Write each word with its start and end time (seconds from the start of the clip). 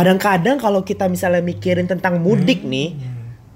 kadang-kadang 0.00 0.56
kalau 0.56 0.80
kita 0.80 1.12
misalnya 1.12 1.44
mikirin 1.44 1.84
tentang 1.84 2.24
mudik 2.24 2.64
nih, 2.64 2.96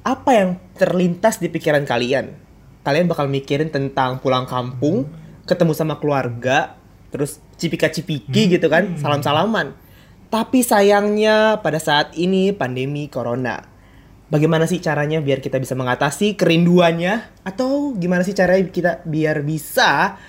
apa 0.05 0.31
yang 0.37 0.51
terlintas 0.77 1.41
di 1.41 1.49
pikiran 1.49 1.89
kalian? 1.89 2.37
Kalian 2.85 3.09
bakal 3.09 3.33
mikirin 3.33 3.73
tentang 3.73 4.21
pulang 4.21 4.45
kampung, 4.45 5.09
ketemu 5.49 5.73
sama 5.73 5.97
keluarga, 5.97 6.77
terus 7.09 7.41
cipika-cipiki 7.57 8.53
gitu 8.53 8.69
kan, 8.69 8.93
salam-salaman. 9.01 9.73
Tapi 10.29 10.61
sayangnya 10.61 11.65
pada 11.65 11.81
saat 11.81 12.13
ini 12.13 12.53
pandemi 12.53 13.09
corona. 13.09 13.65
Bagaimana 14.29 14.69
sih 14.69 14.85
caranya 14.85 15.25
biar 15.25 15.41
kita 15.41 15.57
bisa 15.57 15.73
mengatasi 15.73 16.37
kerinduannya 16.37 17.41
atau 17.41 17.97
gimana 17.97 18.21
sih 18.21 18.37
caranya 18.37 18.69
kita 18.69 18.93
biar 19.09 19.41
bisa 19.41 20.21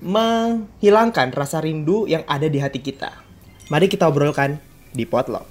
menghilangkan 0.00 1.36
rasa 1.36 1.60
rindu 1.60 2.08
yang 2.08 2.24
ada 2.24 2.48
di 2.48 2.56
hati 2.56 2.80
kita? 2.80 3.12
Mari 3.68 3.92
kita 3.92 4.08
obrolkan 4.08 4.56
di 4.94 5.02
Potluck. 5.02 5.49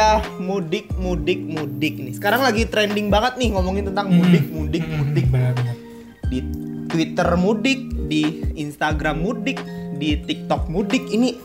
Dia 0.00 0.16
mudik, 0.40 0.88
mudik, 0.96 1.40
mudik 1.44 1.94
nih. 2.00 2.16
Sekarang 2.16 2.40
lagi 2.40 2.64
trending 2.64 3.12
banget 3.12 3.36
nih 3.36 3.52
ngomongin 3.52 3.92
tentang 3.92 4.08
mudik, 4.08 4.48
mudik, 4.48 4.80
mudik. 4.88 5.28
benar-benar 5.28 5.76
Di 6.32 6.40
Twitter 6.88 7.28
mudik, 7.36 7.80
di 8.08 8.40
Instagram 8.56 9.20
mudik, 9.20 9.60
di 10.00 10.16
TikTok 10.24 10.72
mudik. 10.72 11.04
Ini 11.04 11.36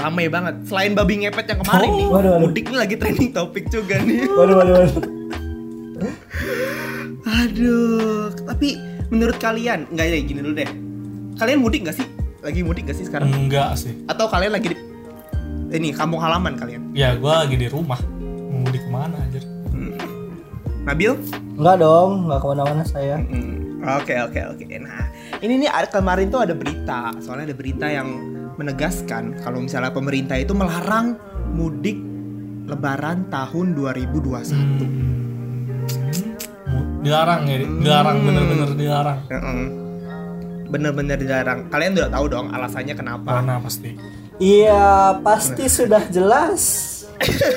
ramai 0.00 0.32
banget. 0.32 0.64
Selain 0.64 0.96
babi 0.96 1.20
ngepet 1.20 1.52
yang 1.52 1.60
kemarin 1.60 1.90
nih, 2.00 2.06
waduh, 2.08 2.30
waduh. 2.32 2.40
mudik 2.48 2.64
ini 2.64 2.76
lagi 2.80 2.96
trending 2.96 3.30
topik 3.36 3.68
juga 3.68 4.00
nih. 4.00 4.24
Waduh, 4.40 4.56
waduh, 4.56 4.74
waduh. 4.80 5.04
Aduh, 7.26 8.32
tapi 8.48 8.80
menurut 9.12 9.36
kalian, 9.36 9.84
enggak 9.92 10.06
ya 10.08 10.16
gini 10.24 10.40
dulu 10.40 10.54
deh. 10.56 10.70
Kalian 11.36 11.60
mudik 11.60 11.84
nggak 11.84 11.96
sih? 12.00 12.08
Lagi 12.40 12.60
mudik 12.64 12.88
nggak 12.88 12.96
sih 12.96 13.04
sekarang? 13.04 13.28
enggak 13.34 13.74
sih 13.74 13.92
Atau 14.06 14.30
kalian 14.30 14.54
lagi 14.54 14.70
di 14.70 14.85
ini 15.68 15.90
kampung 15.90 16.18
halaman 16.18 16.54
kalian? 16.54 16.82
ya 16.92 17.14
gua 17.14 17.42
lagi 17.42 17.56
di 17.56 17.66
rumah 17.66 17.98
mau 18.50 18.62
mudik 18.62 18.80
ke 18.80 18.90
mana 18.90 19.16
aja 19.20 19.40
Nabil? 20.86 21.18
Enggak 21.58 21.76
dong, 21.82 22.30
enggak 22.30 22.38
ke 22.38 22.46
mana-mana 22.46 22.84
saya. 22.86 23.18
Hmm, 23.18 23.82
Oke 23.98 24.14
oke 24.16 24.38
oke. 24.54 24.64
Nah 24.78 25.10
ini 25.42 25.58
nih 25.58 25.70
kemarin 25.90 26.30
tuh 26.30 26.46
ada 26.46 26.54
berita, 26.54 27.10
soalnya 27.18 27.50
ada 27.50 27.56
berita 27.58 27.86
yang 27.86 28.06
menegaskan 28.54 29.34
kalau 29.42 29.58
misalnya 29.58 29.90
pemerintah 29.90 30.38
itu 30.38 30.54
melarang 30.54 31.18
mudik 31.50 31.98
Lebaran 32.66 33.26
tahun 33.26 33.74
2021. 33.74 34.86
Mu- 36.66 37.02
dilarang 37.02 37.46
ya 37.46 37.56
dilarang 37.62 38.16
Hmm. 38.18 38.26
bener-bener 38.26 38.70
dilarang 38.74 39.18
Heeh. 39.26 39.66
Bener-bener 40.66 41.14
dilarang. 41.14 41.66
Kalian 41.66 41.94
udah 41.94 42.10
tahu 42.10 42.26
dong 42.26 42.46
alasannya 42.50 42.94
kenapa? 42.94 43.38
karena 43.38 43.58
pasti 43.58 43.90
Iya, 44.36 45.16
pasti 45.24 45.64
sudah 45.64 46.04
jelas. 46.12 46.62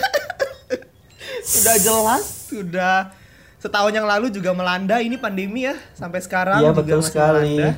Sudah 1.40 1.82
jelas, 1.82 2.24
sudah 2.46 3.10
setahun 3.58 3.90
yang 3.90 4.06
lalu 4.06 4.30
juga 4.30 4.54
melanda 4.54 5.02
ini 5.02 5.18
pandemi 5.18 5.66
ya 5.66 5.74
sampai 5.98 6.22
sekarang 6.22 6.62
Iya, 6.62 6.70
juga 6.70 6.78
betul 6.78 7.00
masih 7.02 7.10
sekali. 7.10 7.50
melanda. 7.58 7.70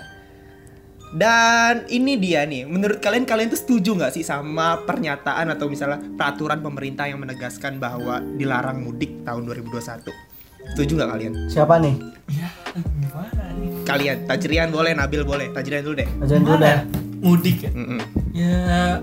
Dan 1.11 1.73
ini 1.87 2.13
dia 2.19 2.43
nih, 2.43 2.67
menurut 2.67 2.99
kalian 2.99 3.23
kalian 3.23 3.47
tuh 3.47 3.59
setuju 3.59 3.95
nggak 3.95 4.11
sih 4.11 4.27
sama 4.27 4.83
pernyataan 4.83 5.55
atau 5.55 5.71
misalnya 5.71 6.03
peraturan 6.15 6.59
pemerintah 6.59 7.07
yang 7.07 7.23
menegaskan 7.23 7.79
bahwa 7.79 8.19
dilarang 8.35 8.83
mudik 8.83 9.23
tahun 9.23 9.47
2021? 9.47 10.30
Setuju 10.71 10.91
nggak 10.95 11.09
kalian? 11.11 11.33
Siapa 11.47 11.75
nih? 11.77 11.95
ya 12.29 12.47
gimana 12.71 13.43
nih 13.57 13.69
Kalian, 13.83 14.17
Tajrian 14.23 14.69
boleh, 14.69 14.95
Nabil 14.95 15.21
boleh. 15.21 15.51
Tajrian 15.51 15.83
dulu 15.83 15.95
deh. 15.97 16.07
Ajan 16.19 16.41
dulu 16.41 16.57
deh. 16.57 16.77
mudik 17.21 17.61
ya 17.61 17.71
Mm-mm. 17.71 18.01
ya 18.33 18.97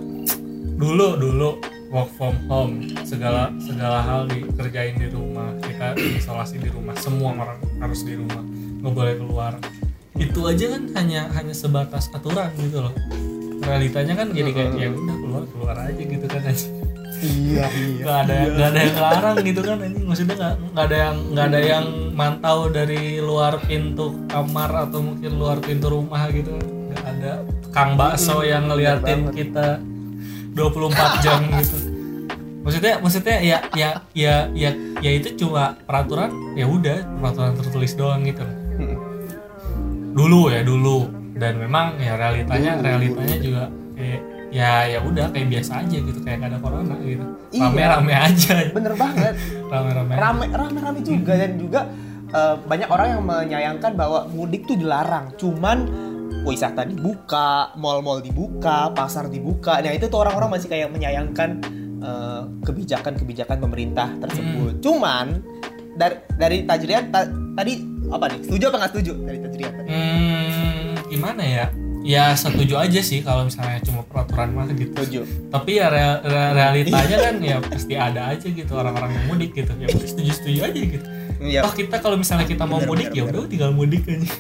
dulu 0.75 1.15
dulu 1.15 1.63
work 1.89 2.11
from 2.19 2.35
home 2.47 2.83
segala 3.07 3.55
segala 3.63 4.03
hal 4.03 4.27
dikerjain 4.27 4.99
di 4.99 5.07
rumah 5.07 5.55
kita 5.63 5.95
isolasi 5.95 6.59
di 6.59 6.67
rumah 6.67 6.99
semua 6.99 7.31
orang 7.31 7.63
harus 7.79 8.03
di 8.03 8.19
rumah 8.19 8.43
nggak 8.83 8.91
boleh 8.91 9.15
keluar 9.17 9.53
itu 10.19 10.41
aja 10.43 10.67
kan 10.75 10.83
hanya 10.99 11.31
hanya 11.31 11.55
sebatas 11.55 12.11
aturan 12.11 12.51
gitu 12.59 12.83
loh 12.83 12.95
realitanya 13.63 14.15
kan 14.15 14.29
jadi 14.31 14.51
kayak 14.55 14.73
ya 14.79 14.89
udah 14.93 15.17
keluar 15.23 15.43
keluar 15.51 15.77
aja 15.83 16.03
gitu 16.03 16.27
kan 16.29 16.43
aja 16.47 16.69
Iya, 17.19 17.67
iya. 17.83 18.03
nggak 18.05 18.19
ada 18.27 18.37
nggak 18.47 18.69
ada 18.71 18.81
yang 18.81 18.99
larang 19.03 19.37
gitu 19.43 19.61
kan 19.67 19.77
ini 19.83 19.99
maksudnya 20.07 20.35
nggak 20.39 20.55
nggak 20.71 20.85
ada 20.87 20.97
yang 20.97 21.17
nggak 21.35 21.47
ada 21.51 21.61
yang 21.61 21.85
mantau 22.15 22.59
dari 22.71 23.03
luar 23.19 23.59
pintu 23.67 24.07
kamar 24.31 24.71
atau 24.87 24.99
mungkin 25.03 25.31
luar 25.35 25.59
pintu 25.59 25.87
rumah 25.91 26.31
gitu. 26.31 26.55
Nggak 26.59 27.05
ada. 27.19 27.33
Kang 27.75 27.99
bakso 27.99 28.47
yang 28.47 28.71
ngeliatin 28.71 29.35
kita 29.35 29.83
24 30.55 30.95
jam 31.25 31.41
gitu. 31.59 31.77
Maksudnya 32.63 32.95
maksudnya 33.01 33.37
ya 33.41 33.59
ya 33.73 33.91
ya 34.13 34.35
ya 34.53 34.71
ya 35.01 35.11
itu 35.11 35.35
cuma 35.41 35.75
peraturan 35.89 36.31
ya 36.55 36.69
udah 36.69 37.03
peraturan 37.19 37.53
tertulis 37.59 37.93
doang 37.99 38.23
gitu. 38.27 38.45
Dulu 40.15 40.51
ya 40.51 40.63
dulu 40.63 41.18
dan 41.39 41.53
memang 41.57 41.97
ya 42.03 42.19
realitanya 42.19 42.83
realitanya 42.83 43.37
juga 43.39 43.63
kayak 43.95 44.21
ya 44.49 44.89
ya 44.89 44.99
udah 45.05 45.29
kayak 45.31 45.49
biasa 45.53 45.85
aja 45.85 45.97
gitu 46.01 46.19
kayak 46.25 46.37
gak 46.41 46.51
ada 46.57 46.59
corona 46.59 46.95
gitu. 47.05 47.25
Iya. 47.53 47.63
rame 47.69 47.83
rame 47.85 48.15
aja. 48.17 48.55
Bener 48.73 48.95
banget. 48.97 49.35
rame 49.73 49.91
rame 49.93 50.13
rame 50.17 50.45
rame 50.51 50.79
rame 50.81 51.01
juga. 51.05 51.33
Dan 51.37 51.51
juga 51.61 51.81
eh, 52.33 52.55
banyak 52.57 52.89
orang 52.89 53.07
yang 53.13 53.23
menyayangkan 53.25 53.93
bahwa 53.95 54.25
mudik 54.33 54.65
tuh 54.65 54.77
dilarang. 54.77 55.37
Cuman 55.37 55.79
wisata 56.49 56.87
dibuka 56.89 57.77
mall-mall 57.77 58.25
dibuka 58.25 58.89
pasar 58.97 59.29
dibuka. 59.29 59.85
Nah 59.85 59.93
itu 59.93 60.09
tuh 60.09 60.25
orang-orang 60.25 60.57
masih 60.57 60.69
kayak 60.73 60.89
menyayangkan 60.89 61.51
eh, 62.01 62.43
kebijakan-kebijakan 62.65 63.61
pemerintah 63.61 64.17
tersebut. 64.17 64.81
Cuman 64.81 65.45
dari 65.99 66.17
dari 66.39 66.59
Tajrian 66.65 67.13
ta- 67.13 67.29
tadi 67.29 67.85
apa 68.09 68.25
nih? 68.33 68.41
Setuju 68.49 68.65
apa 68.73 68.77
nggak 68.81 68.93
setuju 68.97 69.13
dari 69.29 69.39
Tajrian 69.45 69.73
tadi? 69.77 69.89
Hmm, 69.93 70.47
gimana 71.09 71.43
ya? 71.43 71.67
Ya 72.01 72.31
setuju 72.33 72.79
aja 72.79 73.01
sih 73.01 73.21
kalau 73.21 73.45
misalnya 73.45 73.83
cuma 73.83 74.01
peraturan 74.03 74.49
mah 74.51 74.71
gitu. 74.71 74.95
Setuju. 74.95 75.21
Tapi 75.49 75.71
ya 75.77 75.87
rea- 75.89 76.21
rea- 76.21 76.53
realitanya 76.55 77.17
kan 77.21 77.35
ya 77.39 77.57
pasti 77.59 77.95
ada 77.95 78.31
aja 78.31 78.47
gitu 78.47 78.73
orang-orang 78.73 79.13
yang 79.13 79.25
mudik 79.27 79.53
gitu. 79.53 79.73
Ya 79.75 79.89
udah 79.89 80.07
setuju 80.07 80.31
setuju 80.33 80.61
aja 80.65 80.81
gitu. 80.81 81.07
Iya. 81.39 81.63
toh 81.63 81.71
kita 81.73 81.97
kalau 81.99 82.17
misalnya 82.17 82.45
kita 82.45 82.65
mau 82.65 82.79
Bener, 82.79 82.89
mudik 82.89 83.09
bener, 83.09 83.19
ya 83.19 83.23
udah 83.25 83.41
tinggal 83.47 83.71
mudik 83.71 84.03
aja. 84.05 84.27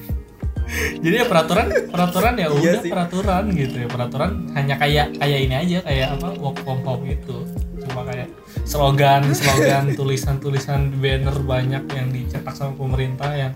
Jadi 0.99 1.15
ya 1.15 1.25
peraturan 1.25 1.67
peraturan 1.89 2.35
ya 2.35 2.41
Iya 2.41 2.49
udah 2.51 2.73
sih. 2.79 2.91
peraturan 2.91 3.45
gitu 3.53 3.77
ya. 3.77 3.89
Peraturan 3.89 4.31
hanya 4.53 4.75
kayak 4.77 5.07
kayak 5.17 5.39
ini 5.41 5.55
aja 5.57 5.79
kayak 5.81 6.09
apa 6.15 6.29
work 6.37 6.59
from 6.61 6.81
home 6.83 7.05
gitu. 7.05 7.43
Cuma 7.81 8.03
kayak 8.03 8.29
slogan 8.65 9.23
slogan 9.31 9.85
tulisan 9.99 10.37
tulisan 10.39 10.93
banner 10.95 11.37
banyak 11.39 11.85
yang 11.89 12.09
dicetak 12.09 12.53
sama 12.53 12.73
pemerintah 12.75 13.31
yang 13.31 13.53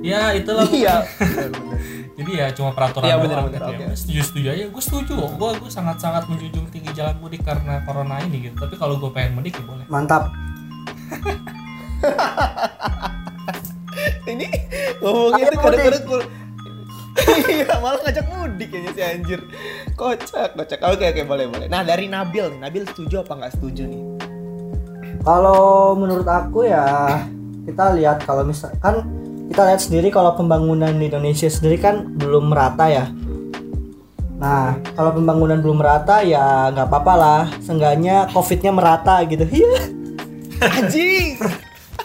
ya 0.00 0.32
itulah. 0.32 0.64
Iya 0.66 1.02
jadi 2.12 2.30
ya 2.30 2.46
cuma 2.52 2.70
peraturan 2.70 3.04
Iya, 3.04 3.14
doang. 3.14 3.24
bener-bener, 3.24 3.60
gitu 3.62 3.72
ya. 3.72 3.78
oke. 3.82 3.96
setuju 3.96 4.20
setuju 4.22 4.46
aja. 4.48 4.64
Gue 4.68 4.82
setuju 4.82 5.12
kok. 5.16 5.30
Gue 5.34 5.50
gue 5.58 5.70
sangat 5.70 5.96
sangat 5.96 6.22
menjunjung 6.28 6.66
tinggi 6.68 6.90
jalan 6.92 7.16
mudik 7.18 7.40
karena 7.40 7.80
corona 7.82 8.20
ini 8.20 8.36
gitu. 8.42 8.56
Tapi 8.56 8.74
kalau 8.76 9.00
gue 9.00 9.10
pengen 9.10 9.32
mudik 9.34 9.56
ya 9.56 9.64
boleh. 9.64 9.84
Mantap. 9.88 10.28
ini 14.26 14.46
ngomongnya 15.00 15.44
mudik. 15.48 15.58
kadang-kadang 15.58 16.04
iya 17.52 17.68
malah 17.76 18.00
ngajak 18.00 18.24
mudik 18.26 18.68
kayaknya 18.72 18.90
si 18.92 19.02
anjir. 19.04 19.40
Kocak 19.92 20.56
kocak. 20.56 20.80
Oke 20.82 21.04
oke 21.06 21.22
boleh 21.24 21.44
boleh. 21.44 21.66
Nah 21.68 21.84
dari 21.84 22.08
Nabil 22.08 22.56
nih. 22.56 22.60
Nabil 22.60 22.82
setuju 22.88 23.20
apa 23.20 23.36
nggak 23.36 23.52
setuju 23.56 23.84
nih? 23.84 24.02
Kalau 25.20 25.92
menurut 25.94 26.24
aku 26.24 26.64
ya 26.64 27.20
kita 27.62 27.92
lihat 27.94 28.24
kalau 28.24 28.42
misalkan 28.42 29.04
kita 29.52 29.68
lihat 29.68 29.84
sendiri 29.84 30.08
kalau 30.08 30.32
pembangunan 30.32 30.96
di 30.96 31.12
Indonesia 31.12 31.44
sendiri 31.52 31.76
kan 31.76 32.08
belum 32.16 32.48
merata 32.48 32.88
ya. 32.88 33.12
Nah, 34.40 34.80
kalau 34.96 35.12
pembangunan 35.12 35.60
belum 35.60 35.84
merata 35.84 36.24
ya 36.24 36.72
nggak 36.72 36.88
apa-apa 36.88 37.14
lah. 37.14 37.42
Seenggaknya 37.60 38.32
COVID-nya 38.32 38.72
merata 38.72 39.20
gitu. 39.28 39.44
Iya. 39.44 39.76
anjing 40.80 41.36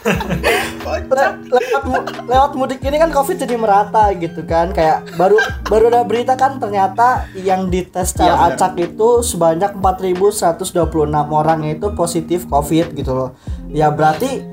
lewat, 0.07 1.83
mu- 1.83 2.07
lewat 2.27 2.51
mudik 2.55 2.79
ini 2.83 2.97
kan 2.99 3.11
covid 3.11 3.37
jadi 3.37 3.55
merata 3.59 4.07
gitu 4.15 4.43
kan 4.47 4.71
kayak 4.71 5.03
baru 5.19 5.35
baru 5.67 5.91
ada 5.91 6.01
berita 6.07 6.33
kan 6.39 6.59
ternyata 6.61 7.27
yang 7.35 7.67
dites 7.67 8.15
secara 8.15 8.55
benar. 8.55 8.55
acak 8.55 8.73
itu 8.79 9.09
sebanyak 9.23 9.71
4126 9.79 10.87
orang 11.27 11.59
itu 11.67 11.87
positif 11.93 12.47
covid 12.47 12.95
gitu 12.95 13.11
loh 13.11 13.29
ya 13.71 13.91
berarti 13.91 14.47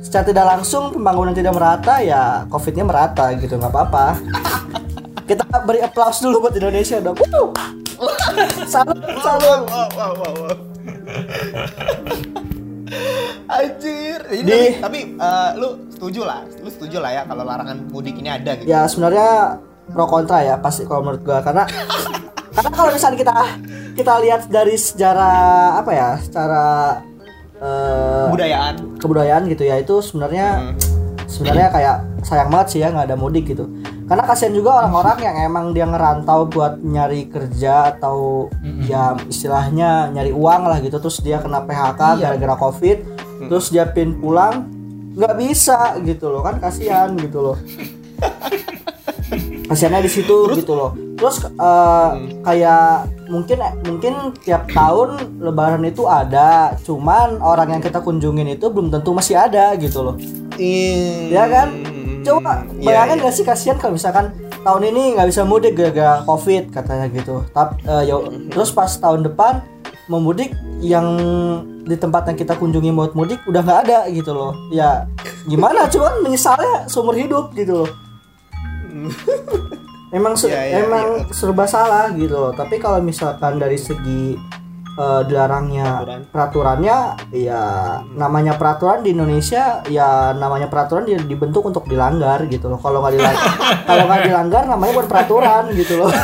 secara 0.00 0.24
tidak 0.24 0.44
langsung 0.48 0.90
pembangunan 0.90 1.32
tidak 1.32 1.52
merata 1.52 2.00
ya 2.00 2.44
covidnya 2.48 2.84
merata 2.84 3.32
gitu 3.36 3.56
nggak 3.56 3.72
apa-apa 3.72 4.06
kita 5.28 5.44
beri 5.62 5.80
aplaus 5.80 6.18
dulu 6.18 6.48
buat 6.48 6.54
Indonesia 6.56 6.98
dong 6.98 7.16
Wuh. 7.20 7.52
salut 8.66 8.96
salut 9.20 9.60
Wow, 9.68 9.88
wow, 9.94 10.12
wow, 10.16 10.32
wow. 10.48 10.56
Anjir. 13.50 14.18
Jadi, 14.30 14.46
Di- 14.46 14.78
tapi, 14.78 14.78
tapi, 14.78 15.00
eh, 15.18 15.50
lu 15.58 15.68
setuju 15.90 16.22
lah, 16.22 16.42
lu 16.58 16.70
setuju 16.70 16.98
lah 16.98 17.10
ya 17.12 17.22
kalau 17.26 17.42
larangan 17.42 17.78
mudik 17.90 18.18
ini 18.18 18.30
ada 18.30 18.58
gitu. 18.58 18.66
ya 18.66 18.86
sebenarnya 18.86 19.58
pro 19.90 20.06
kontra 20.06 20.38
ya 20.42 20.54
pasti 20.58 20.86
kalau 20.86 21.02
menurut 21.02 21.22
gua 21.22 21.42
karena 21.42 21.66
karena 22.54 22.70
kalau 22.70 22.90
misalnya 22.94 23.18
kita 23.18 23.34
kita 23.94 24.12
lihat 24.22 24.40
dari 24.50 24.74
sejarah 24.78 25.82
apa 25.82 25.90
ya 25.90 26.08
secara 26.22 26.62
eh, 27.60 28.24
Kebudayaan. 28.26 28.74
kebudayaan 28.96 29.42
gitu 29.46 29.62
ya. 29.62 29.76
Itu 29.76 30.00
sebenarnya 30.00 30.74
sebenarnya 31.24 31.68
kayak 31.68 31.96
sayang 32.20 32.48
banget 32.48 32.68
sih 32.68 32.80
ya 32.80 32.88
nggak 32.88 33.06
ada 33.06 33.16
mudik 33.16 33.46
gitu. 33.46 33.68
Karena 34.04 34.26
kasihan 34.26 34.50
juga 34.50 34.74
orang-orang 34.76 35.18
yang 35.20 35.36
emang 35.44 35.66
dia 35.70 35.86
ngerantau 35.86 36.48
buat 36.48 36.76
nyari 36.76 37.30
kerja 37.30 37.94
atau 37.94 38.50
ya 38.82 39.14
istilahnya 39.24 40.10
nyari 40.10 40.34
uang 40.34 40.62
lah 40.66 40.80
gitu 40.80 40.98
terus 40.98 41.22
dia 41.22 41.38
kena 41.38 41.62
PHK 41.62 42.00
Iya. 42.18 42.34
gara-gara 42.34 42.56
covid 42.58 42.98
terus 43.46 43.70
dia 43.70 43.86
pin 43.86 44.18
pulang 44.18 44.66
nggak 45.14 45.34
bisa 45.36 45.94
gitu 46.02 46.26
loh. 46.26 46.42
Kan 46.42 46.58
kasihan 46.58 47.14
gitu 47.14 47.38
loh 47.40 47.56
kasihannya 49.70 50.02
di 50.02 50.10
situ 50.10 50.50
gitu 50.58 50.74
loh. 50.74 50.90
Terus 51.14 51.46
eh, 51.46 52.10
kayak 52.42 53.06
mungkin 53.30 53.58
mungkin 53.86 54.14
tiap 54.42 54.66
tahun 54.74 55.38
lebaran 55.38 55.86
itu 55.86 56.10
ada. 56.10 56.74
Cuman 56.82 57.38
orang 57.38 57.78
yang 57.78 57.82
kita 57.82 58.02
kunjungin 58.02 58.50
itu 58.50 58.66
belum 58.66 58.90
tentu 58.90 59.14
masih 59.14 59.38
ada 59.38 59.70
gitu 59.78 60.02
loh. 60.02 60.16
Ya 61.30 61.46
kan? 61.46 61.70
Coba 62.20 62.66
Iya, 62.76 62.84
bayangin 62.84 63.16
iya. 63.16 63.24
gak 63.30 63.34
sih 63.38 63.44
kasihan 63.46 63.78
kalau 63.80 63.96
misalkan 63.96 64.28
tahun 64.60 64.92
ini 64.92 65.16
nggak 65.16 65.32
bisa 65.32 65.40
mudik 65.40 65.72
gara-gara 65.72 66.20
covid 66.28 66.68
katanya 66.68 67.06
gitu. 67.08 67.46
Tapi 67.54 67.80
ya 68.04 68.18
terus 68.50 68.74
pas 68.74 68.90
tahun 68.90 69.24
depan 69.24 69.64
mau 70.10 70.20
mudik 70.20 70.52
yang 70.82 71.06
di 71.86 71.96
tempat 71.96 72.28
yang 72.28 72.36
kita 72.36 72.58
kunjungi 72.60 72.92
buat 72.92 73.16
mudik 73.16 73.40
udah 73.48 73.62
nggak 73.64 73.80
ada 73.88 73.98
gitu 74.12 74.34
loh. 74.36 74.52
Ya 74.68 75.08
gimana? 75.48 75.88
Cuman 75.88 76.26
menyesalnya 76.26 76.90
seumur 76.90 77.16
hidup 77.16 77.56
gitu 77.56 77.86
loh 77.86 78.09
emang 80.12 80.34
se- 80.34 80.48
Iya, 80.48 80.62
iya, 80.64 80.74
emang 80.82 81.06
serba 81.30 81.64
salah 81.64 82.10
gitu 82.12 82.34
loh. 82.34 82.52
Tapi 82.52 82.76
kalau 82.76 82.98
misalkan 82.98 83.56
dari 83.56 83.76
segi 83.76 84.34
eh, 84.92 85.22
dilarangnya 85.24 86.02
Peraturan. 86.02 86.20
peraturannya 86.28 86.96
ya 87.32 87.62
namanya 88.12 88.54
peraturan 88.54 89.00
di 89.00 89.10
Indonesia 89.10 89.80
ya 89.86 90.08
namanya 90.32 90.66
peraturan 90.66 91.04
di- 91.04 91.26
dibentuk 91.26 91.62
untuk 91.64 91.86
dilanggar 91.86 92.42
gitu 92.46 92.66
loh. 92.66 92.76
Kalau 92.76 93.00
nggak 93.00 93.14
dilanggar 93.14 93.46
kalau 93.88 94.04
nggak 94.04 94.22
dilanggar 94.24 94.62
namanya 94.66 94.92
bukan 94.92 95.08
peraturan 95.08 95.62
gitu 95.72 95.94
loh. 95.96 96.10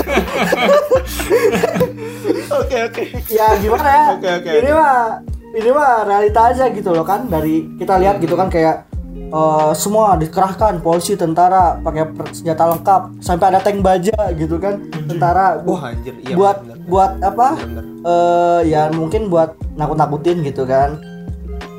Oke, 2.57 2.79
oke. 2.83 3.03
ya 3.29 3.53
gimana? 3.57 3.85
Ya 3.85 4.03
Oke, 4.17 4.29
oke, 4.41 4.51
ini 4.57 4.71
mah 4.73 5.21
ini 5.53 5.71
mah 5.71 6.03
realita 6.03 6.41
aja 6.49 6.65
gitu 6.69 6.91
loh 6.91 7.05
kan. 7.05 7.29
Dari 7.29 7.77
kita 7.77 7.97
lihat 7.97 8.19
gitu 8.19 8.35
kan 8.35 8.49
kayak 8.49 8.89
eh, 9.17 9.71
semua 9.75 10.15
dikerahkan 10.15 10.79
polisi 10.81 11.17
tentara 11.17 11.81
pakai 11.81 12.07
senjata 12.31 12.71
lengkap 12.73 13.03
sampai 13.19 13.47
ada 13.51 13.61
tank 13.61 13.81
baja 13.81 14.15
gitu 14.35 14.57
kan 14.57 14.79
tentara. 15.07 15.59
Bu- 15.61 15.77
Wah, 15.77 15.91
anjir. 15.93 16.15
Iya, 16.23 16.35
buat 16.35 16.57
bener. 16.63 16.77
buat 16.87 17.13
apa? 17.21 17.49
Bener. 17.59 17.85
eh 18.07 18.61
ya 18.71 18.87
mungkin 18.95 19.27
buat 19.27 19.59
nakut-nakutin 19.75 20.47
gitu 20.47 20.63
kan. 20.63 21.01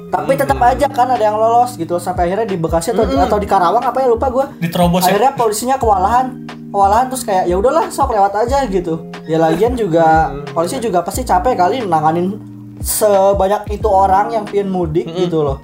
Tapi 0.07 0.39
tetap 0.39 0.55
aja 0.59 0.87
kan 0.87 1.07
ada 1.07 1.19
yang 1.19 1.35
lolos 1.35 1.75
gitu 1.75 1.99
sampai 1.99 2.31
akhirnya 2.31 2.47
di 2.47 2.55
Bekasi 2.55 2.95
atau, 2.95 3.03
atau 3.03 3.35
di 3.35 3.47
Karawang 3.47 3.83
apa 3.83 3.99
ya 3.99 4.07
lupa 4.07 4.27
gua. 4.31 4.45
Diterobos 4.55 5.03
ya? 5.03 5.11
Akhirnya 5.11 5.31
polisinya 5.35 5.75
kewalahan 5.75 6.47
kewalahan 6.67 7.07
terus 7.07 7.23
kayak 7.23 7.47
ya 7.47 7.55
udahlah 7.55 7.87
sok 7.87 8.11
lewat 8.15 8.33
aja 8.43 8.63
gitu. 8.67 9.07
Ya 9.27 9.35
lagian 9.39 9.75
juga 9.75 10.31
polisi 10.51 10.79
juga 10.79 11.03
pasti 11.03 11.23
capek 11.23 11.59
kali 11.59 11.83
nanganin 11.83 12.39
sebanyak 12.79 13.67
itu 13.71 13.87
orang 13.87 14.31
yang 14.31 14.43
pengen 14.47 14.71
mudik 14.71 15.07
gitu 15.11 15.43
loh 15.43 15.59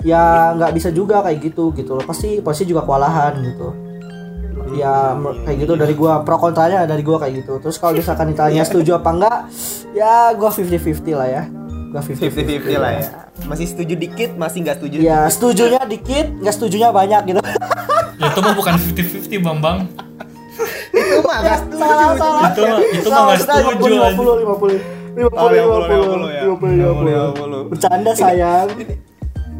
ya 0.00 0.52
nggak 0.54 0.72
bisa 0.72 0.88
juga 0.90 1.20
kayak 1.20 1.38
gitu 1.42 1.72
gitu 1.72 1.94
loh. 1.94 2.04
Pasti 2.04 2.40
polisi 2.40 2.64
juga 2.64 2.82
kewalahan 2.82 3.36
gitu. 3.40 3.68
Ya 4.70 5.16
kayak 5.44 5.66
gitu 5.66 5.72
dari 5.74 5.94
gua. 5.94 6.22
Pro 6.22 6.36
kontranya 6.36 6.84
dari 6.84 7.02
gua 7.02 7.18
kayak 7.18 7.44
gitu. 7.44 7.58
Terus 7.58 7.76
kalau 7.76 7.96
misalkan 7.96 8.30
ditanya 8.30 8.62
setuju 8.62 8.96
apa 8.96 9.10
enggak 9.10 9.38
ya 9.90 10.30
gua 10.34 10.50
50-50 10.50 11.14
lah 11.14 11.28
ya. 11.28 11.42
Gua 11.90 12.00
50-50 12.00 12.70
50-50 12.70 12.78
lah 12.78 12.92
ya. 12.94 13.08
Masih 13.40 13.66
setuju 13.66 13.94
dikit, 13.96 14.30
masih 14.36 14.58
nggak 14.62 14.76
setuju. 14.78 14.96
ya 15.00 15.24
setujunya 15.26 15.80
dikit 15.88 16.26
nggak 16.38 16.54
setujunya 16.54 16.88
banyak 16.92 17.22
gitu. 17.26 17.40
Ya, 18.20 18.28
itu 18.28 18.40
mah 18.44 18.52
bukan 18.52 18.74
50-50 18.76 19.40
bambang. 19.40 19.78
Itu 20.92 21.18
mah 21.24 21.38
nggak 21.40 21.58
setuju. 21.64 21.80
salah 21.80 22.08
salah. 22.14 22.42
Itu 22.52 22.60
mah- 22.62 22.84
itu 22.84 23.08
mah 23.08 23.22
nggak 23.26 23.38
setuju, 23.40 23.70
50 23.80 24.44
50 24.44 24.98
Oh, 25.10 25.50
50 25.50 25.90
50, 25.90 26.62
50, 26.62 26.70
50 26.70 27.66
50 27.66 27.70
bercanda 27.74 28.12
sayang 28.14 28.70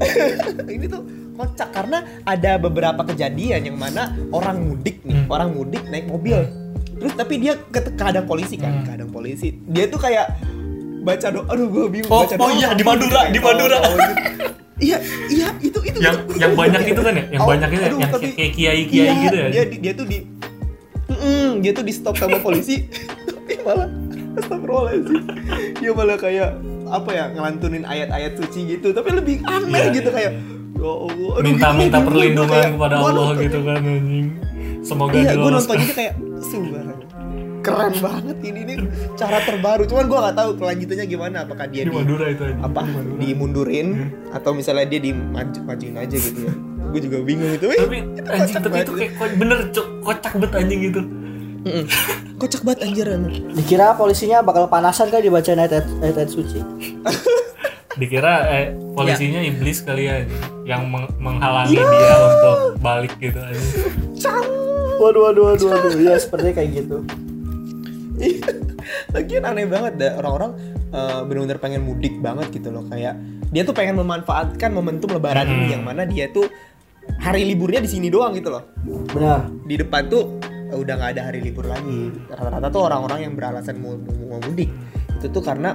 ini 0.71 0.87
tuh 0.87 1.03
kocak 1.33 1.69
karena 1.71 1.99
ada 2.23 2.57
beberapa 2.57 3.01
kejadian 3.03 3.65
yang 3.65 3.77
mana 3.77 4.03
orang 4.31 4.61
mudik 4.63 5.01
nih, 5.03 5.17
Hmm. 5.19 5.29
orang 5.29 5.49
mudik 5.51 5.83
naik 5.87 6.05
mobil. 6.05 6.37
Terus 6.93 7.15
tapi 7.15 7.35
dia 7.37 7.57
ke 7.57 7.81
kadang 7.95 8.25
polisi 8.25 8.55
kan, 8.55 8.73
Hmm. 8.75 8.87
kadang 8.87 9.09
polisi. 9.09 9.57
Dia 9.65 9.87
tuh 9.87 9.97
kayak 9.97 10.37
baca 11.01 11.27
doa, 11.27 11.45
aduh 11.47 11.67
gue 11.67 11.85
bingung 11.91 12.11
Oh, 12.11 12.23
baca 12.23 12.35
oh 12.35 12.45
doa. 12.45 12.53
iya, 12.53 12.67
apa 12.67 12.75
di 12.75 12.79
gitu, 12.79 12.91
Madura, 12.91 13.09
kayak 13.19 13.33
di 13.33 13.41
Madura. 13.41 13.79
gitu. 13.79 13.95
Iya, 14.81 14.97
iya, 15.29 15.49
itu 15.61 15.79
itu 15.83 15.99
yang 15.99 16.17
itu- 16.19 16.37
yang 16.39 16.53
itu- 16.53 16.59
banyak 16.59 16.81
itu 16.87 17.01
kan 17.03 17.13
ya 17.13 17.25
yang 17.31 17.41
Oh, 17.41 17.49
banyak 17.49 17.69
itu 17.69 17.77
ya? 17.79 17.87
aduh, 17.87 17.99
yang 17.99 18.11
tapi- 18.11 18.33
kayak 18.33 18.53
kiai 18.55 18.83
kiai 18.87 19.05
iya, 19.05 19.13
gitu 19.19 19.37
ya 19.37 19.49
Dia 19.51 19.63
di- 19.67 19.77
dia 19.79 19.93
tuh 19.93 20.07
di 20.07 20.19
Mm-mm, 21.07 21.61
dia 21.61 21.73
tuh 21.73 21.83
di 21.83 21.91
stop 21.91 22.17
sama 22.17 22.39
polisi 22.39 22.89
tapi 23.27 23.61
malah 23.61 23.89
Astagfirullahaladzim 24.37 25.23
Dia 25.77 25.91
malah 25.91 26.17
kayak 26.17 26.51
apa 26.91 27.11
ya 27.11 27.25
ngelantunin 27.31 27.85
ayat-ayat 27.85 28.33
suci 28.35 28.61
gitu 28.69 28.91
tapi 28.91 29.09
lebih 29.13 29.37
aneh 29.43 29.71
Iya, 29.81 29.95
gitu 29.95 30.11
iya. 30.11 30.17
kayak 30.17 30.33
ya 30.75 30.91
Allah 31.07 31.35
minta-minta 31.41 31.97
gitu, 31.97 32.07
perlindungan 32.07 32.51
kayak, 32.53 32.71
kepada 32.75 32.95
Allah 32.97 33.13
nonton- 33.31 33.41
gitu 33.41 33.59
kan 33.61 33.81
anjing 33.81 34.29
semoga 34.81 35.13
Iya, 35.13 35.23
gue 35.23 35.33
diloloskan 35.37 35.77
nontonnya 35.77 35.95
kayak 35.95 36.15
subhanallah. 36.43 36.99
Keren 37.61 37.93
banget 37.95 38.39
ini 38.41 38.61
ini 38.65 38.75
cara 39.15 39.39
terbaru. 39.39 39.85
Cuman 39.85 40.09
gue 40.09 40.19
nggak 40.19 40.33
tahu 40.35 40.51
kelanjutannya 40.57 41.05
gimana. 41.05 41.37
Apakah 41.45 41.69
dia 41.69 41.85
di 41.85 41.93
di, 41.93 41.93
Madura 41.93 42.27
itu 42.27 42.43
anjing 42.43 42.65
apa 42.65 42.81
di 42.81 42.89
Madura. 42.91 43.19
dimundurin 43.21 43.89
atau 44.33 44.51
misalnya 44.57 44.87
dia 44.89 45.01
dimajuin 45.03 45.95
aja 45.95 46.17
gitu 46.17 46.41
ya. 46.43 46.55
gue 46.91 47.01
juga 47.05 47.19
bingung 47.21 47.53
itu. 47.53 47.67
tapi 47.69 47.99
Itu 48.17 48.29
anjing 48.33 48.57
tapi 48.57 48.77
itu 48.79 48.83
gitu. 48.83 48.93
kayak 48.97 49.33
bener 49.37 49.59
cok 49.71 49.87
kocak 50.01 50.33
banget 50.35 50.53
anjing 50.57 50.81
gitu 50.83 51.01
Kocak 52.37 52.63
banget 52.63 52.81
anjir 52.83 53.07
emang. 53.07 53.33
dikira 53.53 53.93
polisinya 53.93 54.41
bakal 54.41 54.65
panasan 54.67 55.09
kan 55.09 55.21
dibacain 55.21 55.57
ayat 55.57 55.85
ayat, 56.01 56.17
ayat 56.17 56.29
suci 56.29 56.57
dikira 58.01 58.49
eh, 58.49 58.67
polisinya 58.91 59.41
iblis 59.41 59.83
kali 59.83 60.05
ya 60.05 60.25
yang 60.65 60.89
meng- 60.89 61.13
menghalangi 61.19 61.75
Iya. 61.75 61.85
dia 61.85 62.15
untuk 62.17 62.57
balik 62.81 63.13
gitu 63.19 63.37
anjing. 63.37 63.93
waduh 64.97 65.23
waduh 65.23 65.45
waduh 65.51 65.69
waduh 65.69 65.93
ya 65.99 66.17
sepertinya 66.17 66.55
kayak 66.57 66.71
gitu 66.79 66.97
Iya. 68.17 68.47
Lagian 69.11 69.45
aneh 69.45 69.65
banget 69.65 69.93
dah 69.97 70.13
orang-orang 70.17 70.51
eh, 70.89 71.21
benar-benar 71.23 71.59
pengen 71.59 71.83
mudik 71.83 72.15
banget 72.19 72.49
gitu 72.53 72.69
loh 72.69 72.85
kayak 72.87 73.21
dia 73.49 73.63
tuh 73.63 73.75
pengen 73.75 73.99
memanfaatkan 73.99 74.71
momentum 74.71 75.11
lebaran 75.11 75.45
ini 75.45 75.65
Hmm. 75.67 75.73
yang 75.75 75.83
mana 75.83 76.03
dia 76.05 76.25
tuh 76.27 76.49
hari 77.19 77.45
liburnya 77.45 77.81
di 77.81 77.91
sini 77.91 78.07
doang 78.07 78.33
gitu 78.33 78.49
loh. 78.49 78.65
benar 79.09 79.45
di 79.63 79.75
depan 79.75 80.07
tuh 80.07 80.39
udah 80.73 80.95
nggak 80.95 81.11
ada 81.13 81.23
hari 81.25 81.41
libur 81.41 81.65
lagi 81.65 82.11
rata-rata 82.27 82.69
tuh 82.69 82.83
orang-orang 82.83 83.19
yang 83.23 83.33
beralasan 83.33 83.77
mau, 83.77 83.95
mau, 83.97 84.39
mudik 84.41 84.71
itu 85.13 85.27
tuh 85.27 85.41
karena 85.41 85.75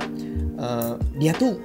eh, 0.56 0.94
dia 1.16 1.32
tuh 1.32 1.58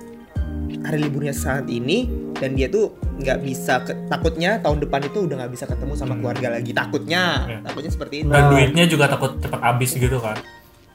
hari 0.81 0.99
liburnya 1.01 1.31
saat 1.31 1.67
ini 1.67 2.07
dan 2.35 2.53
dia 2.53 2.67
tuh 2.67 2.91
nggak 3.17 3.39
bisa 3.41 3.83
ke- 3.83 4.07
takutnya 4.07 4.57
tahun 4.59 4.81
depan 4.81 5.01
itu 5.05 5.19
udah 5.23 5.37
nggak 5.37 5.53
bisa 5.53 5.65
ketemu 5.65 5.93
sama 5.95 6.15
keluarga 6.15 6.49
lagi 6.51 6.73
takutnya 6.73 7.45
Ya. 7.47 7.59
takutnya 7.63 7.91
seperti 7.91 8.15
itu 8.21 8.29
dan 8.29 8.41
Nah. 8.41 8.51
duitnya 8.51 8.85
juga 8.87 9.05
takut 9.07 9.37
cepat 9.37 9.61
habis 9.61 9.91
gitu 9.93 10.19
kan 10.19 10.39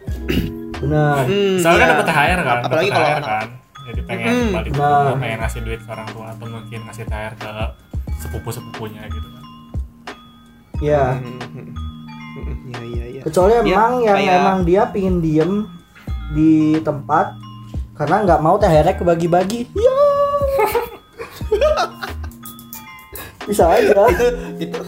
benar 0.81 1.23
Hmm, 1.23 1.57
soalnya 1.57 1.77
kan 1.77 1.87
iya. 1.87 1.93
dapat 1.93 2.05
THR 2.07 2.39
kan 2.41 2.57
apalagi 2.61 2.89
kalau 2.89 3.05
THR 3.05 3.15
anak- 3.15 3.29
kan 3.29 3.47
jadi 3.85 4.01
pengen 4.03 4.25
Mm-mm. 4.27 4.49
balik 4.51 4.71
Nah. 4.73 5.13
pengen 5.15 5.37
ngasih 5.39 5.61
duit 5.61 5.79
ke 5.79 5.89
orang 5.89 6.07
tua 6.09 6.25
atau 6.31 6.45
mungkin 6.47 6.79
ngasih 6.83 7.03
THR 7.05 7.33
ke 7.35 7.49
sepupu 8.17 8.49
sepupunya 8.49 9.01
gitu 9.07 9.27
kan 9.27 9.43
ya 10.81 11.03
Hmm, 11.15 11.37
hmm, 11.39 11.39
hmm, 11.53 11.64
iya 12.37 12.81
iya 12.83 13.05
iya. 13.09 13.21
Kecuali 13.21 13.53
Dia 13.53 13.61
emang 13.63 13.91
yang 14.01 14.17
kayak- 14.17 14.37
emang 14.37 14.57
dia 14.63 14.81
pingin 14.89 15.17
diem 15.19 15.53
di 16.31 16.79
tempat 16.81 17.35
karena 17.93 18.23
nggak 18.23 18.39
mau 18.39 18.55
THR 18.55 18.95
kebagi-bagi. 18.95 19.67
Ya 19.71 19.97
bisa 23.45 23.69
aja. 23.69 24.09
Itu 24.09 24.25
itu 24.57 24.79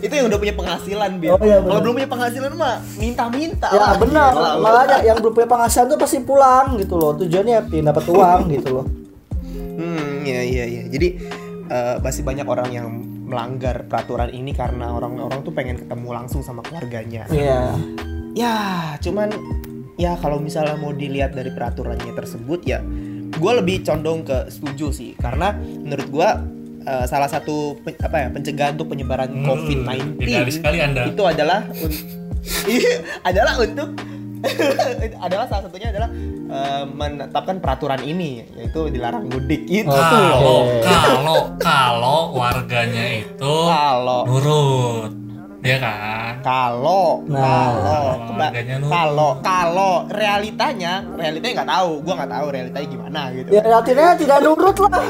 itu 0.00 0.12
yang 0.12 0.26
udah 0.30 0.38
punya 0.38 0.54
penghasilan 0.54 1.10
Bil. 1.18 1.34
Oh, 1.34 1.38
iya, 1.42 1.58
kalau 1.58 1.80
belum 1.82 1.94
punya 1.98 2.06
penghasilan 2.06 2.52
mah 2.54 2.78
minta-minta 2.94 3.66
ya 3.72 3.80
lah. 3.80 3.96
benar. 3.98 4.30
Lu. 4.30 4.62
makanya 4.62 4.96
yang 5.02 5.18
belum 5.18 5.34
punya 5.34 5.48
penghasilan 5.50 5.86
tuh 5.90 5.98
pasti 5.98 6.22
pulang 6.22 6.78
gitu 6.78 6.94
loh. 6.94 7.16
Tujuannya 7.16 7.58
pengen 7.66 7.90
dapat 7.90 8.04
uang 8.06 8.40
gitu 8.52 8.68
loh. 8.70 8.86
Hmm, 9.74 10.22
iya 10.22 10.40
iya 10.44 10.64
iya. 10.68 10.82
Jadi 10.86 11.08
eh, 11.66 11.96
masih 11.98 12.22
banyak 12.22 12.46
orang 12.46 12.68
yang 12.70 12.86
melanggar 13.24 13.84
peraturan 13.84 14.28
ini 14.28 14.52
karena 14.52 14.92
orang-orang 14.92 15.40
tuh 15.40 15.50
pengen 15.50 15.76
ketemu 15.76 16.08
langsung 16.12 16.40
sama 16.40 16.60
keluarganya. 16.62 17.24
iya 17.28 17.72
Ya, 18.34 18.56
cuman 18.98 19.30
ya 19.94 20.18
kalau 20.18 20.36
misalnya 20.38 20.74
mau 20.74 20.90
dilihat 20.90 21.32
dari 21.32 21.48
peraturannya 21.48 22.12
tersebut 22.12 22.60
ya 22.62 22.82
gue 23.30 23.52
lebih 23.54 23.80
condong 23.80 24.22
ke 24.22 24.46
setuju 24.48 24.90
sih 24.90 25.10
karena 25.14 25.54
menurut 25.54 26.08
gue 26.08 26.28
eh, 26.82 27.04
salah 27.04 27.26
satu 27.26 27.78
apa 27.96 28.16
ya 28.16 28.28
pencegahan 28.28 28.74
untuk 28.74 28.90
penyebaran 28.90 29.30
Hmm, 29.32 29.46
COVID-19 29.46 30.18
idealis 30.20 30.54
sekali 30.56 30.78
Anda. 30.78 31.06
itu 31.06 31.22
adalah 31.22 31.62
un- 31.76 32.02
adalah 33.28 33.54
untuk 33.56 33.88
adalah 35.24 35.46
salah 35.46 35.62
satunya 35.62 35.88
adalah 35.88 36.10
eh, 36.46 36.84
menetapkan 36.86 37.56
peraturan 37.58 38.00
ini 38.00 38.44
yaitu 38.54 38.88
dilarang 38.88 39.24
mudik 39.24 39.64
itu 39.64 39.88
Kalau 39.88 40.58
kalau 40.80 41.38
kalau 41.58 42.18
warganya 42.32 43.06
itu 43.18 43.54
kalau 43.64 44.22
nurut, 44.24 45.10
ya 45.60 45.76
kan? 45.78 46.32
kalau 46.40 47.24
Nah. 47.24 47.40
kalau 47.40 48.04
Keba- 48.26 48.40
Warganya 48.46 48.74
nurut. 48.78 48.92
kalau 48.92 49.30
kalau 49.40 49.92
realitanya 50.08 50.92
realitanya 51.10 51.52
nggak 51.56 51.70
tahu 51.70 51.90
gua 52.00 52.14
nggak 52.16 52.32
tahu 52.32 52.46
realitanya 52.50 52.86
gimana 52.86 53.20
gitu 53.32 53.48
Ya 53.50 53.62
artinya 53.72 54.06
tidak 54.14 54.38
nurut 54.40 54.76
lah. 54.82 55.08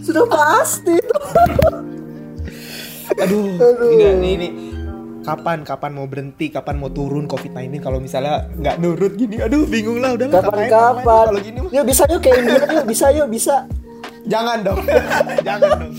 Sudah 0.00 0.24
pasti 0.24 0.94
itu. 0.94 1.16
aduh, 3.10 3.50
Aduh. 3.58 3.90
Ini, 3.90 4.04
ini, 4.14 4.48
ini. 4.48 4.48
Kapan 5.30 5.58
kapan 5.62 5.90
mau 5.92 6.06
berhenti 6.06 6.46
kapan 6.48 6.76
mau 6.76 6.88
turun 6.88 7.24
covid 7.24 7.50
19 7.50 7.78
kalau 7.78 7.98
misalnya 7.98 8.48
nggak 8.50 8.76
nurut 8.78 9.12
gini 9.14 9.36
aduh 9.38 9.64
bingung 9.64 9.98
lah 9.98 10.12
udah 10.12 10.26
lah, 10.26 10.40
ngapain 10.40 10.48
online 10.48 10.70
Kapan-kapan. 10.70 11.24
kalau 11.26 11.40
gini 11.40 11.58
mah 11.58 11.70
Yuk 11.70 11.84
bisa 11.84 12.02
yuk 12.06 12.20
ke 12.20 12.30
India 12.32 12.56
yuk 12.70 12.84
bisa 12.84 13.06
yuk 13.10 13.28
bisa. 13.28 13.56
jangan 14.26 14.58
dong 14.60 14.80
jangan 15.46 15.68
dong 15.74 15.92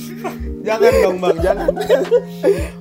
jangan 0.60 0.92
dong 1.00 1.18
bang 1.18 1.38
jangan 1.40 1.68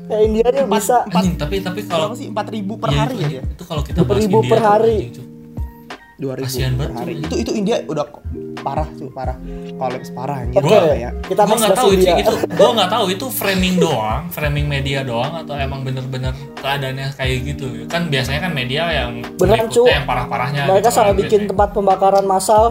Ke 0.05 0.17
India 0.19 0.47
yuk 0.51 0.67
bisa. 0.69 0.97
Anjing, 1.07 1.37
tapi 1.37 1.57
tapi 1.61 1.81
kalau 1.85 2.13
sih 2.13 2.27
empat 2.27 2.47
ribu 2.49 2.77
per 2.77 2.91
Iya, 2.91 2.99
hari 2.99 3.17
itu, 3.19 3.29
ya 3.31 3.43
itu 3.47 3.65
kalau 3.65 3.83
kita 3.83 3.99
bahas 4.03 4.19
2000 4.19 4.27
India 4.27 4.41
per 4.47 4.61
hari. 4.63 4.99
dua 6.17 6.35
ribu 6.35 6.45
Kasihan 6.45 6.73
per 6.73 6.79
banget 6.83 6.97
hari 6.99 7.13
itu 7.23 7.35
itu 7.39 7.51
India 7.55 7.77
udah 7.85 8.05
parah 8.61 8.89
tuh 8.99 9.09
parah 9.13 9.37
kalau 9.79 9.99
parah 10.15 10.37
anjir 10.43 10.59
Oke, 10.59 10.79
ya 10.99 11.11
kita 11.25 11.43
Gua 11.47 11.57
nggak 11.57 11.79
tahu 11.79 11.91
itu, 11.95 12.05
itu 12.07 12.33
gua 12.59 12.71
nggak 12.75 12.91
tahu 12.91 13.05
itu 13.15 13.27
framing 13.31 13.75
doang, 13.79 14.23
framing 14.35 14.67
media 14.67 15.01
doang 15.07 15.33
atau 15.39 15.55
emang 15.55 15.87
bener-bener 15.87 16.35
keadaannya 16.59 17.15
kayak 17.15 17.37
gitu. 17.55 17.87
Kan 17.87 18.11
biasanya 18.11 18.49
kan 18.49 18.53
media 18.53 18.83
yang 18.91 19.23
Beneran, 19.39 19.71
Cuk. 19.71 19.87
yang 19.87 20.05
parah-parahnya. 20.05 20.67
Mereka 20.67 20.91
gitu 20.91 20.97
sampai 20.99 21.13
kan, 21.15 21.21
bikin 21.23 21.31
biasanya. 21.45 21.51
tempat 21.55 21.69
pembakaran 21.77 22.25
massal. 22.27 22.65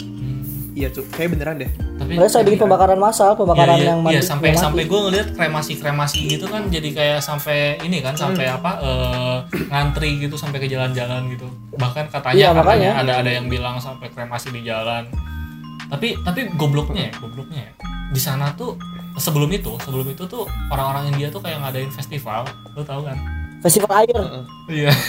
Hmm, 0.00 0.74
iya 0.74 0.88
cuy 0.90 1.04
kayak 1.14 1.38
beneran 1.38 1.56
deh 1.62 1.70
tapi 2.04 2.12
Mereka 2.14 2.28
sampai 2.28 2.46
bikin 2.46 2.60
pembakaran 2.60 2.98
massal, 2.98 3.30
pembakaran 3.32 3.74
Iya, 3.74 3.80
iya, 3.80 3.88
yang 3.88 4.00
iya, 4.02 4.06
mati. 4.14 4.20
sampai 4.22 4.46
yang 4.46 4.54
mati. 4.54 4.64
sampai 4.66 4.82
gue 4.84 5.00
ngeliat 5.00 5.28
kremasi-kremasi 5.32 6.18
gitu 6.28 6.46
kan 6.46 6.62
jadi 6.68 6.88
kayak 6.90 7.18
sampai 7.18 7.58
ini 7.80 7.98
kan 7.98 8.12
sampai 8.14 8.44
Hmm. 8.44 8.56
apa 8.56 8.70
eh, 8.78 9.36
ngantri 9.66 10.10
gitu 10.18 10.34
sampai 10.34 10.58
ke 10.58 10.68
jalan-jalan 10.68 11.26
gitu 11.28 11.48
bahkan 11.74 12.04
katanya 12.06 12.52
katanya 12.52 12.54
makanya. 12.54 12.90
ada 12.94 13.12
ada 13.18 13.30
yang 13.32 13.46
bilang 13.46 13.76
sampai 13.78 14.06
kremasi 14.06 14.48
di 14.50 14.62
jalan 14.62 15.08
tapi 15.86 16.12
tapi 16.20 16.52
gobloknya 16.52 17.08
ya 17.08 17.12
gobloknya 17.18 17.60
ya 17.62 17.72
di 18.06 18.20
sana 18.20 18.52
tuh 18.52 18.76
sebelum 19.16 19.48
itu 19.48 19.72
sebelum 19.80 20.04
itu 20.06 20.22
tuh 20.24 20.44
orang-orang 20.68 21.08
India 21.08 21.28
tuh 21.28 21.40
kayak 21.40 21.58
ngadain 21.60 21.88
festival 21.88 22.44
lo 22.70 22.82
tau 22.82 23.00
kan 23.00 23.16
Festival 23.60 23.96
air. 23.98 24.20
iya 24.68 24.92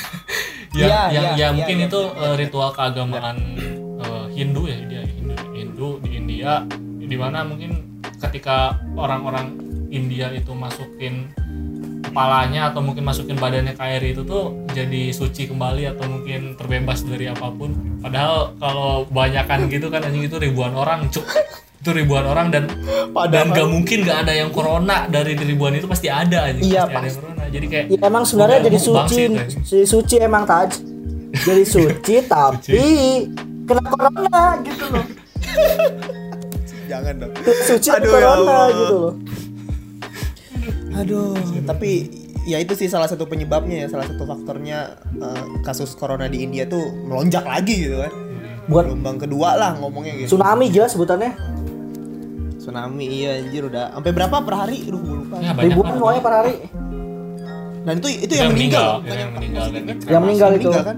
yang 0.73 0.87
Iya, 0.87 1.01
yang 1.09 1.11
iya, 1.11 1.21
ya 1.21 1.35
iya, 1.35 1.47
mungkin 1.51 1.77
iya, 1.77 1.85
itu 1.85 1.99
iya, 2.01 2.23
eh, 2.23 2.35
ritual 2.37 2.69
keagamaan 2.71 3.37
eh, 3.99 4.25
Hindu 4.31 4.63
ya 4.63 4.75
India 4.77 5.01
Hindu 5.03 5.35
Hindu 5.51 5.89
di 5.99 6.09
India 6.13 6.63
di 7.05 7.17
mana 7.17 7.45
mungkin 7.45 8.01
ketika 8.19 8.81
orang-orang 8.97 9.53
India 9.93 10.33
itu 10.33 10.51
masukin 10.51 11.29
kepalanya 12.15 12.71
atau 12.71 12.79
mungkin 12.79 13.03
masukin 13.03 13.35
badannya 13.35 13.75
ke 13.75 13.83
air 13.83 14.01
itu 14.15 14.23
tuh 14.23 14.55
jadi 14.71 15.11
suci 15.11 15.51
kembali 15.51 15.83
atau 15.91 16.07
mungkin 16.07 16.55
terbebas 16.55 17.03
dari 17.03 17.27
apa 17.27 17.51
pun. 17.51 17.75
Padahal 17.99 18.55
kalau 18.55 19.03
banyakan 19.11 19.67
gitu 19.67 19.91
kan 19.91 19.99
anjing 19.99 20.23
itu 20.23 20.39
ribuan 20.39 20.71
orang 20.79 21.11
cuk. 21.11 21.27
Itu 21.83 21.91
ribuan 21.91 22.23
orang 22.23 22.55
dan 22.55 22.71
dan 23.29 23.51
gak 23.51 23.67
mungkin 23.67 24.07
gak 24.07 24.23
ada 24.23 24.33
yang 24.33 24.47
corona. 24.55 25.11
Dari 25.11 25.35
ribuan 25.35 25.75
itu 25.75 25.91
pasti 25.91 26.07
ada 26.07 26.47
aja 26.47 26.55
Iya, 26.55 26.87
pasti 26.87 26.95
ada 26.95 27.07
yang 27.11 27.19
corona. 27.19 27.43
Jadi 27.51 27.65
kayak 27.67 27.85
Ya 27.91 27.99
emang 28.07 28.23
sebenarnya 28.23 28.59
jadi 28.71 28.79
suci, 28.79 29.21
si 29.67 29.77
suci 29.83 30.15
emang 30.23 30.43
taj. 30.47 30.71
Jadi 31.35 31.63
suci. 31.67 32.15
tapi 32.31 32.83
kena 33.67 33.83
corona 33.91 34.43
gitu 34.63 34.85
loh. 34.87 35.05
Jangan 36.85 37.13
dong 37.19 37.33
Suci 37.65 37.89
Aduh, 37.89 38.05
ya 38.05 38.13
corona 38.13 38.31
Allah. 38.31 38.63
gitu 38.71 38.95
loh. 38.95 39.13
Aduh, 40.95 41.35
tapi 41.63 41.91
ya 42.45 42.57
itu 42.57 42.71
sih 42.71 42.87
salah 42.87 43.05
satu 43.05 43.25
penyebabnya 43.25 43.83
ya, 43.83 43.87
salah 43.89 44.07
satu 44.07 44.23
faktornya 44.23 44.95
eh, 45.17 45.43
kasus 45.61 45.91
corona 45.93 46.25
di 46.25 46.39
India 46.39 46.63
tuh 46.63 46.87
melonjak 47.05 47.43
lagi 47.43 47.75
gitu 47.83 47.99
kan. 47.99 48.13
Buat 48.65 48.89
Gelombang 48.89 49.17
kedua 49.19 49.53
lah 49.53 49.71
ngomongnya 49.77 50.15
gitu. 50.17 50.33
tsunami 50.33 50.71
gila 50.71 50.87
sebutannya. 50.87 51.31
Tsunami 52.57 53.05
iya 53.05 53.37
anjir 53.37 53.61
udah 53.61 53.93
sampai 53.93 54.11
berapa 54.11 54.35
per 54.41 54.55
hari? 54.55 54.77
Aduh, 54.87 54.97
gue 54.99 55.15
lupa. 55.21 55.35
ya 55.37 55.51
banyak 55.53 55.69
Ribuan 55.69 55.93
pokoknya 55.99 56.21
per 56.23 56.33
hari. 56.33 56.55
Dan 57.85 57.93
itu 58.01 58.07
itu 58.09 58.33
yang 58.33 58.41
yang, 58.41 58.51
meninggal, 58.57 58.87
meninggal, 58.89 58.89
bukan 58.97 59.17
yang 59.19 59.31
meninggal? 59.35 59.65
Yang 59.69 59.75
meninggal 59.77 60.49
Yang 60.49 60.57
itu. 60.57 60.69
meninggal 60.71 60.83
kan? 60.83 60.97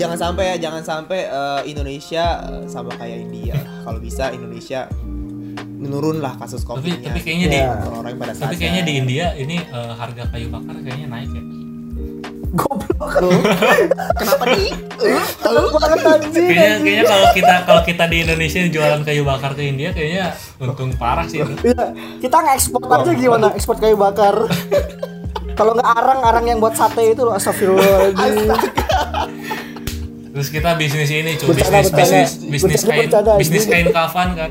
Jangan 0.00 0.18
sampai 0.18 0.44
ya, 0.46 0.56
jangan 0.58 0.82
sampai 0.82 1.20
eh, 1.22 1.60
Indonesia 1.66 2.24
eh, 2.42 2.64
sama 2.66 2.90
kayak 2.94 3.18
India. 3.20 3.54
Kalau 3.84 4.00
bisa 4.00 4.32
Indonesia 4.32 4.88
menurun 5.76 6.18
lah 6.18 6.36
kasus 6.36 6.60
tapi 6.60 6.76
COVID-nya. 6.92 7.08
tapi 7.08 7.20
kayaknya 7.20 7.46
di 7.46 7.56
Ya. 7.58 7.72
orang-orang 7.72 8.12
pada 8.14 8.32
tapi 8.34 8.54
kayaknya 8.54 8.82
di 8.82 8.92
India 8.96 9.26
ini 9.34 9.56
eh, 9.58 9.92
harga 9.94 10.28
kayu 10.28 10.48
bakar 10.48 10.76
kayaknya 10.78 11.08
naik 11.08 11.30
ya 11.30 11.44
Goblok. 12.50 13.14
Kenapa 14.12 14.44
nih? 14.44 14.74
Takut 15.38 15.70
banget 15.72 16.00
anjing. 16.04 16.48
kayaknya 16.50 16.76
kayaknya 16.82 17.04
kalau 17.06 17.26
kita 17.30 17.54
kalau 17.62 17.82
kita 17.82 18.04
di 18.04 18.16
Indonesia 18.20 18.60
jualan 18.66 19.00
kayu 19.00 19.22
bakar 19.22 19.54
ke 19.54 19.62
India 19.64 19.90
kayaknya 19.90 20.24
untung 20.58 20.90
parah 20.92 21.24
sih 21.24 21.38
itu 21.38 21.54
Iya, 21.62 21.94
kita 22.18 22.36
ngekspor 22.42 22.82
aja 22.82 23.12
gimana? 23.14 23.46
Ekspor 23.54 23.78
kayu 23.78 23.94
bakar. 23.94 24.34
Kalau 25.50 25.76
nggak 25.76 25.90
arang, 25.92 26.20
arang 26.24 26.44
yang 26.46 26.56
buat 26.56 26.72
sate 26.72 27.04
itu 27.06 27.20
loh, 27.20 27.36
astagfirullahaladzim. 27.36 28.48
Terus 30.30 30.48
kita 30.48 30.78
bisnis 30.78 31.10
ini 31.10 31.34
cuy. 31.34 31.54
Bisnis 31.58 31.88
bisnis 31.90 32.30
bisnis 32.46 32.82
kain 32.86 33.10
bisnis 33.38 33.64
kain 33.66 33.88
kafan 33.90 34.28
kan? 34.38 34.50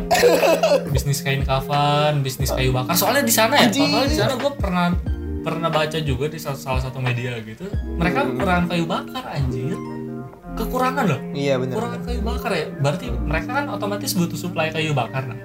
Bisnis 0.91 1.19
kain 1.23 1.41
kafan 1.47 2.19
bisnis 2.19 2.51
kayu 2.51 2.75
bakar. 2.75 2.95
Soalnya 2.99 3.23
di 3.23 3.33
sana 3.33 3.55
ya 3.63 3.67
soalnya 3.71 4.07
di 4.07 4.17
sana 4.17 4.33
gue 4.35 4.51
pernah 4.59 4.91
pernah 5.39 5.71
baca 5.71 5.97
juga 6.03 6.27
di 6.27 6.39
salah, 6.39 6.83
satu 6.83 6.99
media 6.99 7.39
gitu. 7.41 7.63
Mereka 7.95 8.35
kekurangan 8.35 8.65
kayu 8.67 8.85
bakar 8.85 9.23
anjir 9.31 9.79
kekurangan 10.59 11.03
loh. 11.07 11.19
Iya 11.31 11.55
benar. 11.55 11.73
kekurangan 11.79 12.01
kayu 12.03 12.21
bakar 12.21 12.51
ya. 12.51 12.65
Berarti 12.75 13.05
mereka 13.15 13.49
kan 13.55 13.65
otomatis 13.71 14.11
butuh 14.11 14.35
suplai 14.35 14.69
kayu 14.75 14.91
bakar 14.91 15.23
nah. 15.31 15.39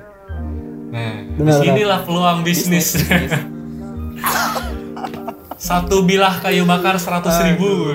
Nah 0.94 1.14
Benar, 1.38 1.58
di 1.58 1.66
sinilah 1.66 2.00
peluang 2.06 2.46
bisnis, 2.46 2.94
satu 5.58 6.06
bilah 6.06 6.38
kayu 6.38 6.62
bakar 6.62 7.02
seratus 7.02 7.34
ribu 7.42 7.90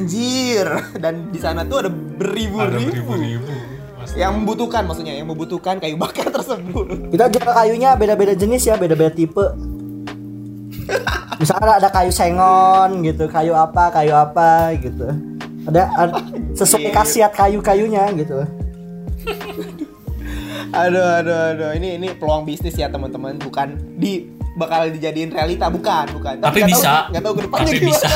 Anjir. 0.00 0.66
Dan 1.02 1.28
di 1.28 1.38
sana 1.38 1.62
tuh 1.68 1.86
ada 1.86 1.90
beribu-ribu 1.92 2.88
beribu-ribu 2.88 3.52
yang 4.16 4.42
membutuhkan 4.42 4.88
maksudnya 4.88 5.12
yang 5.12 5.28
membutuhkan 5.28 5.76
kayu 5.76 5.94
bakar 6.00 6.26
tersebut. 6.36 7.12
Kita 7.12 7.28
jual 7.28 7.52
kayunya 7.52 7.94
beda-beda 7.94 8.32
jenis 8.32 8.64
ya, 8.64 8.74
beda-beda 8.80 9.12
tipe. 9.12 9.44
Misalnya 11.38 11.78
ada 11.78 11.88
kayu 11.92 12.10
sengon 12.10 13.04
gitu, 13.06 13.28
kayu 13.30 13.52
apa, 13.54 13.92
kayu 13.92 14.16
apa 14.16 14.74
gitu. 14.80 15.06
Ada, 15.68 15.82
ada 15.94 16.12
sesuai 16.58 16.90
khasiat 16.90 17.32
kayu-kayunya 17.36 18.08
gitu. 18.16 18.42
Aduh 20.70 21.06
aduh 21.20 21.38
aduh 21.54 21.70
ini 21.76 21.98
ini 21.98 22.08
peluang 22.14 22.46
bisnis 22.46 22.78
ya 22.78 22.86
teman-teman 22.86 23.36
bukan 23.42 23.74
di 23.98 24.40
bakal 24.54 24.90
dijadiin 24.90 25.30
realita 25.30 25.70
bukan 25.70 26.10
bukan 26.10 26.34
tapi 26.42 26.62
nggak 26.62 26.70
bisa 26.74 26.90
tahu, 26.90 27.10
nggak 27.10 27.22
tahu 27.22 27.34
ke 27.34 27.42
depannya 27.46 27.64
tapi 27.66 27.78
gimana. 27.78 27.90
bisa 27.90 28.10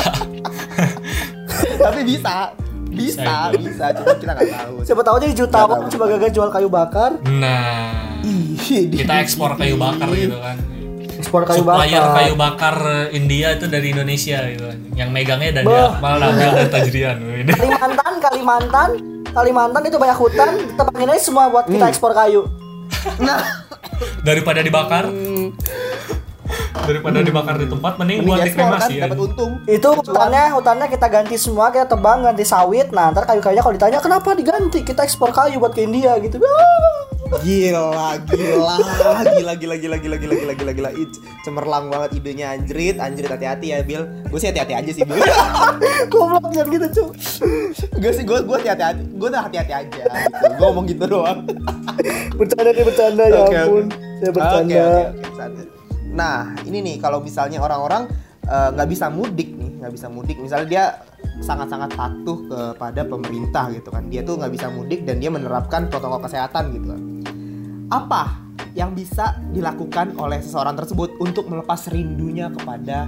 tapi 1.77 2.01
bisa. 2.03 2.51
Bisa 2.85 3.51
itu. 3.51 3.59
bisa. 3.61 3.85
Cuma 3.91 4.13
kita 4.15 4.31
nggak 4.33 4.51
tahu. 4.53 4.75
Siapa 4.81 5.01
tahu 5.01 5.15
aja 5.17 5.27
di 5.27 5.35
jutawan 5.35 5.79
coba 5.85 6.05
gagal 6.09 6.31
jual 6.31 6.49
kayu 6.49 6.69
bakar, 6.69 7.11
nah 7.27 8.15
Ih, 8.21 8.55
di- 8.87 8.97
kita 8.97 9.19
ekspor 9.19 9.53
kayu 9.53 9.75
bakar 9.75 10.07
gitu 10.09 10.37
kan. 10.37 10.55
Ekspor 11.15 11.41
kayu 11.43 11.59
supplier 11.61 11.99
bakar. 11.99 12.15
kayu 12.17 12.33
bakar 12.35 12.75
India 13.11 13.51
itu 13.51 13.65
dari 13.65 13.91
Indonesia 13.91 14.39
gitu. 14.45 14.63
Kan. 14.63 14.79
yang 14.95 15.11
megangnya 15.11 15.51
dari 15.53 15.67
Bah. 15.67 15.91
Akmal 15.91 16.15
Nabil 16.17 16.49
dan 16.53 16.69
Tajrian 16.69 17.17
Kalimantan, 17.51 18.13
Kalimantan, 18.17 18.89
Kalimantan 19.27 19.81
itu 19.83 19.97
banyak 19.97 20.15
hutan, 20.15 20.49
kita 20.55 20.83
aja 20.87 21.19
semua 21.19 21.51
buat 21.51 21.67
kita 21.67 21.85
ekspor 21.85 22.11
kayu. 22.11 22.47
nah. 23.17 23.43
Daripada 24.21 24.59
dibakar 24.59 25.07
daripada 26.85 27.17
dibakar 27.25 27.55
di 27.57 27.67
tempat 27.67 27.93
mending 27.97 28.19
buat 28.23 28.39
ekspor 28.45 28.65
kan 28.65 28.89
dikremasi 28.89 28.93
dapat 29.01 29.17
untung 29.19 29.51
Itu 29.65 29.87
hutannya, 29.97 30.43
hutannya 30.55 30.87
kita 30.89 31.07
ganti 31.09 31.35
semua, 31.35 31.73
kita 31.73 31.85
tebang, 31.89 32.23
ganti 32.23 32.45
sawit. 32.45 32.93
Nah, 32.93 33.11
ntar 33.11 33.25
kayu-kayunya 33.25 33.63
kalau 33.65 33.75
ditanya 33.75 33.99
kenapa 33.99 34.37
diganti, 34.37 34.85
kita 34.85 35.03
ekspor 35.03 35.33
kayu 35.33 35.57
buat 35.57 35.73
ke 35.73 35.83
India 35.83 36.15
gitu. 36.21 36.37
Ah. 36.39 37.15
Gila, 37.41 38.21
gila, 38.29 38.75
gila, 39.33 39.53
gila, 39.57 39.75
gila, 39.75 39.97
gila, 39.97 39.97
gila, 39.97 40.35
gila, 40.37 40.53
gila, 40.53 40.71
gila. 40.77 40.89
Ih, 40.93 41.09
cemerlang 41.41 41.89
banget 41.89 42.21
idenya 42.21 42.53
anjrit, 42.53 43.01
anjrit 43.01 43.27
hati-hati 43.27 43.73
ya, 43.73 43.81
Bil. 43.81 44.05
Gue 44.29 44.37
sih 44.37 44.53
hati-hati 44.53 44.77
aja 44.77 44.91
sih, 44.93 45.01
Bil. 45.01 45.17
Goblok 46.13 46.53
jangan 46.53 46.69
gitu, 46.69 46.87
Cuk. 46.93 47.09
gue 47.97 48.11
sih 48.13 48.23
gue 48.23 48.37
gue 48.45 48.57
hati-hati, 48.61 49.03
gue 49.09 49.27
udah 49.27 49.41
hati-hati 49.41 49.73
aja. 49.73 49.89
Gitu. 49.89 50.09
Gue 50.53 50.65
ngomong 50.69 50.85
gitu 50.85 51.03
doang. 51.09 51.49
Bercanda 52.37 52.69
nih 52.75 52.83
bercanda 52.85 53.23
ya 53.25 53.41
ampun. 53.47 53.85
Saya 54.19 54.31
bercanda. 54.31 54.75
Oke, 54.75 54.75
oke, 54.75 55.01
oke, 55.01 55.21
bercanda. 55.23 55.74
Nah, 56.15 56.55
ini 56.63 56.79
nih 56.79 56.95
kalau 56.97 57.19
misalnya 57.19 57.59
orang-orang 57.59 58.07
eh, 58.47 58.69
nggak 58.71 58.87
bisa 58.87 59.11
mudik 59.11 59.51
nih, 59.51 59.83
nggak 59.83 59.93
bisa 59.93 60.07
mudik. 60.07 60.39
Misalnya 60.39 60.67
dia 60.67 60.85
sangat-sangat 61.43 61.91
patuh 61.93 62.47
kepada 62.47 63.03
pemerintah 63.03 63.67
gitu 63.75 63.91
kan. 63.91 64.07
Dia 64.07 64.23
tuh 64.23 64.39
nggak 64.39 64.53
bisa 64.55 64.71
mudik 64.71 65.03
dan 65.03 65.19
dia 65.19 65.27
menerapkan 65.27 65.91
protokol 65.91 66.23
kesehatan 66.23 66.71
gitu 66.71 66.87
kan. 66.95 67.01
Apa 67.91 68.23
yang 68.71 68.95
bisa 68.95 69.35
dilakukan 69.51 70.15
oleh 70.15 70.39
seseorang 70.39 70.75
tersebut 70.75 71.19
untuk 71.19 71.51
melepas 71.51 71.91
rindunya 71.91 72.47
kepada 72.47 73.07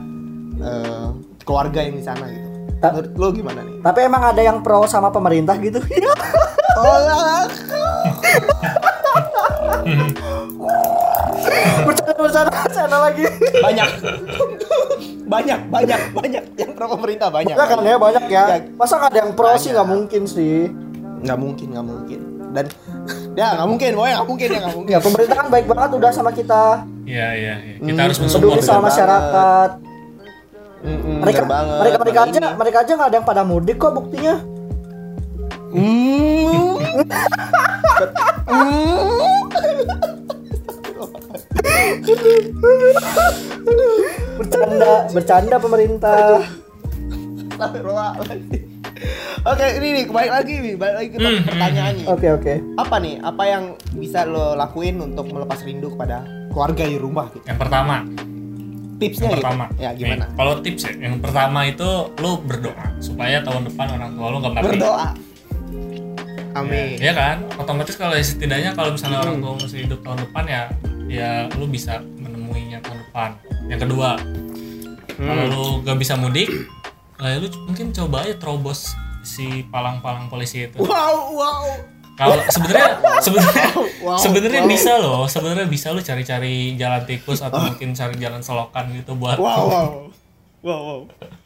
eh, 0.59 1.07
keluarga 1.47 1.79
yang 1.81 1.95
di 1.95 2.03
sana 2.03 2.27
gitu? 2.27 2.45
Ta- 2.77 2.93
Menurut 2.93 3.11
lo 3.17 3.27
gimana 3.33 3.59
nih? 3.65 3.81
Tapi 3.81 3.99
emang 4.05 4.21
ada 4.21 4.41
yang 4.43 4.61
pro 4.61 4.85
sama 4.85 5.09
pemerintah 5.09 5.57
gitu? 5.57 5.81
Oh, 6.77 6.85
lagi. 12.39 13.25
banyak, 13.57 13.89
banyak, 15.25 15.59
banyak, 15.67 16.01
banyak 16.13 16.43
yang 16.55 16.71
pro 16.71 16.85
pemerintah 16.89 17.27
banyak. 17.27 17.51
Ya 17.51 17.65
kan 17.65 17.79
ya 17.81 17.97
banyak 17.97 18.23
ya. 18.27 18.43
Ya. 18.47 18.57
Masa 18.73 18.95
ada 18.99 19.17
yang 19.17 19.33
pro 19.33 19.49
sih 19.53 19.69
Banyak. 19.69 19.73
nggak 19.73 19.87
mungkin 19.89 20.21
sih. 20.25 20.57
nggak 21.17 21.33
mungkin 21.35 21.67
nggak 21.73 21.81
mungkin 21.83 22.19
dan 22.47 22.65
ya 23.39 23.57
nggak 23.57 23.67
mungkin 23.67 23.89
pokoknya 23.91 24.15
nggak 24.15 24.29
mungkin 24.29 24.47
ya 24.47 24.59
nggak 24.59 24.75
mungkin 24.77 24.91
Ya 24.91 24.99
pemerintah 25.01 25.35
kan 25.35 25.47
baik 25.49 25.65
banget 25.65 25.89
udah 25.93 26.11
sama 26.13 26.29
kita. 26.31 26.63
Iya 27.03 27.27
iya. 27.33 27.53
iya. 27.57 27.75
Kita 27.79 27.89
Hmm, 27.91 28.05
harus 28.05 28.17
mensupport. 28.19 28.49
Peduli 28.51 28.61
sama 28.61 28.75
banget. 28.77 28.87
masyarakat. 28.87 29.69
Mm-mm, 30.77 31.15
Mereka 31.19 31.41
banget. 31.43 31.77
mereka 31.81 31.97
mereka 31.97 32.19
aja 32.21 32.37
ini. 32.37 32.49
mereka 32.53 32.77
aja 32.79 32.91
nggak 32.93 33.09
ada 33.09 33.17
yang 33.17 33.25
pada 33.25 33.41
mudik 33.43 33.77
kok 33.77 33.91
buktinya. 33.91 34.35
Hmm. 35.67 36.77
Bercanda 44.37 44.91
bercanda 45.09 45.55
pemerintah. 45.57 46.41
Oke, 49.47 49.65
ini 49.77 49.87
nih, 49.93 50.05
balik 50.07 50.31
lagi 50.31 50.53
nih, 50.57 50.73
balik 50.75 50.95
lagi 50.95 51.07
ke 51.09 51.17
Hmm, 51.17 51.41
pertanyaan 51.41 51.93
nih. 51.95 52.05
Oke 52.05 52.27
oke. 52.29 52.53
Apa 52.75 52.95
nih? 52.97 53.15
Apa 53.19 53.43
yang 53.45 53.63
bisa 53.93 54.23
lo 54.23 54.53
lakuin 54.53 54.99
untuk 54.99 55.25
melepas 55.27 55.61
rindu 55.63 55.89
kepada 55.89 56.21
keluarga 56.49 56.83
di 56.83 56.97
rumah 56.97 57.29
gitu? 57.31 57.45
Yang 57.45 57.59
pertama, 57.59 57.95
Tipsnya 58.97 59.23
yang 59.23 59.37
gitu. 59.37 59.39
pertama. 59.39 59.65
Ya, 59.77 59.89
Nih, 59.89 59.97
gimana? 59.99 60.25
kalau 60.33 60.53
tips 60.59 60.81
ya, 60.83 60.93
yang 60.99 61.15
pertama 61.17 61.59
itu 61.63 61.89
lu 62.17 62.31
berdoa 62.39 62.85
supaya 62.97 63.37
tahun 63.39 63.69
depan 63.69 63.87
orang 63.91 64.09
tua 64.11 64.27
lu 64.27 64.37
nggak 64.39 64.53
mati. 64.53 64.65
Berdoa. 64.67 65.07
Amin. 66.55 66.97
Ya 66.97 67.13
kan? 67.13 67.37
Otomatis 67.55 67.93
kalau 67.93 68.17
ya 68.17 68.25
setidaknya 68.25 68.73
kalau 68.73 68.89
misalnya 68.91 69.21
orang 69.21 69.37
Hmm. 69.37 69.45
tua 69.47 69.53
masih 69.61 69.79
hidup 69.85 69.99
tahun 70.01 70.19
depan 70.23 70.43
ya 70.45 70.61
ya 71.07 71.29
lu 71.53 71.69
bisa 71.69 72.01
menemuinya 72.57 72.79
tahun 72.81 72.99
depan. 73.03 73.29
Yang 73.69 73.79
kedua, 73.85 74.09
kalau 75.15 75.43
Hmm. 75.43 75.51
lu 75.51 75.63
gak 75.81 75.97
bisa 75.97 76.13
mudik, 76.15 76.49
lah 77.17 77.37
lu 77.37 77.47
mungkin 77.65 77.89
coba 77.91 78.25
aja 78.25 78.35
terobos 78.35 78.93
si 79.21 79.65
palang-palang 79.67 80.25
polisi 80.27 80.65
itu. 80.65 80.77
Wow, 80.79 81.33
wow. 81.33 81.65
Kalau 82.17 82.33
sebenarnya 82.47 82.97
sebenarnya 83.25 83.67
Wow, 84.01 84.17
sebenarnya 84.17 84.61
wow. 84.63 84.69
bisa 84.69 84.91
loh, 84.97 85.23
sebenarnya 85.25 85.67
bisa 85.67 85.93
lu 85.93 86.01
cari-cari 86.01 86.73
jalan 86.73 87.05
tikus 87.05 87.45
atau 87.45 87.61
mungkin 87.61 87.93
cari 87.93 88.17
jalan 88.17 88.41
selokan 88.41 88.89
gitu 88.91 89.13
buat 89.13 89.37
Wow, 89.37 89.65
wow. 89.65 89.89
Wow, 90.57 90.81
wow. 90.81 90.99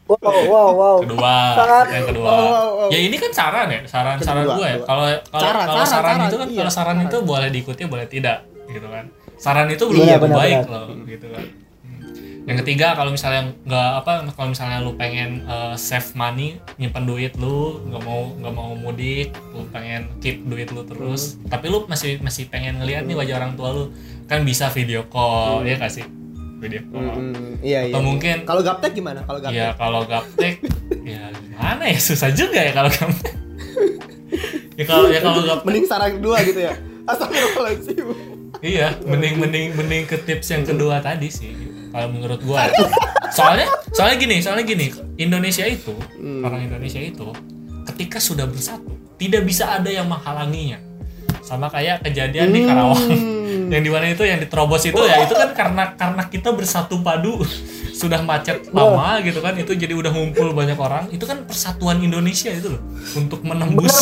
Wow 0.08 0.18
wow 0.42 0.68
wow. 0.72 0.96
kedua 0.98 1.34
Sangat- 1.54 1.88
yang 1.90 2.06
kedua 2.06 2.26
Oh, 2.26 2.40
oh, 2.40 2.68
oh. 2.78 2.88
ya 2.88 2.98
ini 2.98 3.16
kan 3.16 3.28
saran 3.30 3.68
ya 3.68 3.80
saran 3.84 4.16
saran 4.18 4.44
Kedua, 4.44 4.56
gue 4.58 4.66
ya 4.66 4.76
kalau 4.82 5.04
kalau 5.26 5.40
Saran, 5.42 5.64
kalau 5.64 5.76
saran, 5.78 5.86
saran, 5.86 5.86
saran, 5.86 6.28
itu 6.28 6.36
kan 6.36 6.48
iya, 6.48 6.58
kalau 6.58 6.72
saran 6.72 6.96
saran. 6.96 7.06
itu 7.06 7.16
boleh 7.22 7.48
diikuti 7.48 7.82
boleh 7.86 8.06
tidak 8.06 8.38
gitu 8.66 8.86
kan 8.86 9.04
saran 9.42 9.66
itu 9.66 9.82
belum 9.82 10.06
Iya, 10.06 10.16
benar, 10.16 10.36
baik 10.38 10.58
benar. 10.62 10.70
loh 10.70 10.86
gitu 11.04 11.26
kan 11.28 11.46
Hmm. 11.82 12.46
yang 12.48 12.58
ketiga 12.58 12.86
kalau 12.92 13.10
misalnya 13.10 13.42
nggak 13.60 13.90
apa 13.98 14.12
kalau 14.32 14.48
misalnya 14.48 14.78
lu 14.78 14.94
pengen 14.94 15.42
uh, 15.44 15.74
save 15.76 16.10
money 16.12 16.48
nyimpan 16.76 17.02
duit 17.02 17.32
lu 17.34 17.58
nggak 17.84 18.02
mau 18.02 18.30
nggak 18.32 18.50
mau 18.52 18.70
mudik 18.72 19.30
lu 19.50 19.66
pengen 19.68 20.10
keep 20.18 20.42
duit 20.42 20.66
lu 20.68 20.82
terus 20.82 21.34
Hmm. 21.34 21.46
tapi 21.48 21.66
lu 21.66 21.82
masih 21.84 22.18
masih 22.20 22.46
pengen 22.46 22.78
ngeliat 22.78 23.02
nih 23.02 23.14
wajah 23.14 23.34
orang 23.36 23.52
tua 23.52 23.70
lu 23.72 23.84
kan 24.24 24.42
bisa 24.42 24.66
video 24.68 25.02
call 25.04 25.62
ya 25.62 25.74
kasih 25.76 26.06
video 26.56 26.82
call 26.88 27.02
Hmm, 27.12 27.58
iya, 27.60 27.82
iya. 27.82 27.90
atau 27.90 28.00
mungkin 28.00 28.36
Kalau 28.42 28.60
gaptek 28.60 28.92
gimana? 28.92 29.20
Kalau 29.20 29.38
gaptek? 29.38 29.58
Ya 29.60 29.68
kalau 29.72 30.00
gaptek 30.04 30.54
ya 31.12 31.22
gimana 31.32 31.82
ya 31.84 31.98
susah 32.00 32.30
juga 32.30 32.58
ya 32.58 32.70
kalau 32.70 32.86
gaptek. 32.88 33.34
ya 34.78 34.84
kalau 34.84 35.06
ya 35.08 35.18
kalau 35.20 35.42
gaptek 35.44 35.66
Mending 35.66 35.86
saran 35.86 36.10
kedua 36.16 36.38
gitu 36.40 36.60
ya. 36.60 36.74
Astagfirullahaladzim. 37.02 38.06
Iya 38.60 38.92
mending 39.00 39.40
mending 39.40 39.66
mending 39.72 40.04
ke 40.04 40.20
tips 40.20 40.52
yang 40.52 40.66
kedua 40.68 41.00
tadi 41.00 41.32
sih 41.32 41.52
kalau 41.92 42.08
menurut 42.08 42.40
gua. 42.40 42.68
ya. 42.68 42.88
Soalnya 43.32 43.68
soalnya 43.96 44.16
gini 44.20 44.36
soalnya 44.44 44.64
gini 44.68 44.86
Indonesia 45.16 45.64
itu 45.64 45.96
orang 46.20 46.68
Indonesia 46.68 47.00
itu 47.00 47.32
ketika 47.92 48.20
sudah 48.20 48.44
bersatu 48.44 48.92
tidak 49.16 49.48
bisa 49.48 49.72
ada 49.72 49.88
yang 49.88 50.08
menghalanginya 50.08 50.80
sama 51.40 51.68
kayak 51.72 52.04
kejadian 52.04 52.52
di 52.52 52.60
Karawang 52.64 53.08
yang 53.72 53.82
di 53.82 53.90
mana 53.92 54.12
itu 54.12 54.24
yang 54.24 54.40
diterobos 54.40 54.84
itu 54.84 55.00
ya 55.00 55.24
itu 55.24 55.32
kan 55.32 55.52
karena 55.56 55.84
karena 55.96 56.22
kita 56.28 56.52
bersatu 56.52 57.00
padu 57.00 57.40
sudah 57.92 58.24
macet 58.24 58.72
lama 58.72 59.20
gitu 59.20 59.38
kan 59.38 59.52
itu 59.54 59.72
jadi 59.76 59.92
udah 59.92 60.10
ngumpul 60.10 60.56
banyak 60.56 60.74
orang 60.80 61.06
itu 61.12 61.22
kan 61.22 61.44
persatuan 61.44 62.00
Indonesia 62.00 62.48
itu 62.48 62.72
loh 62.72 62.82
untuk 63.14 63.44
menembus 63.44 63.92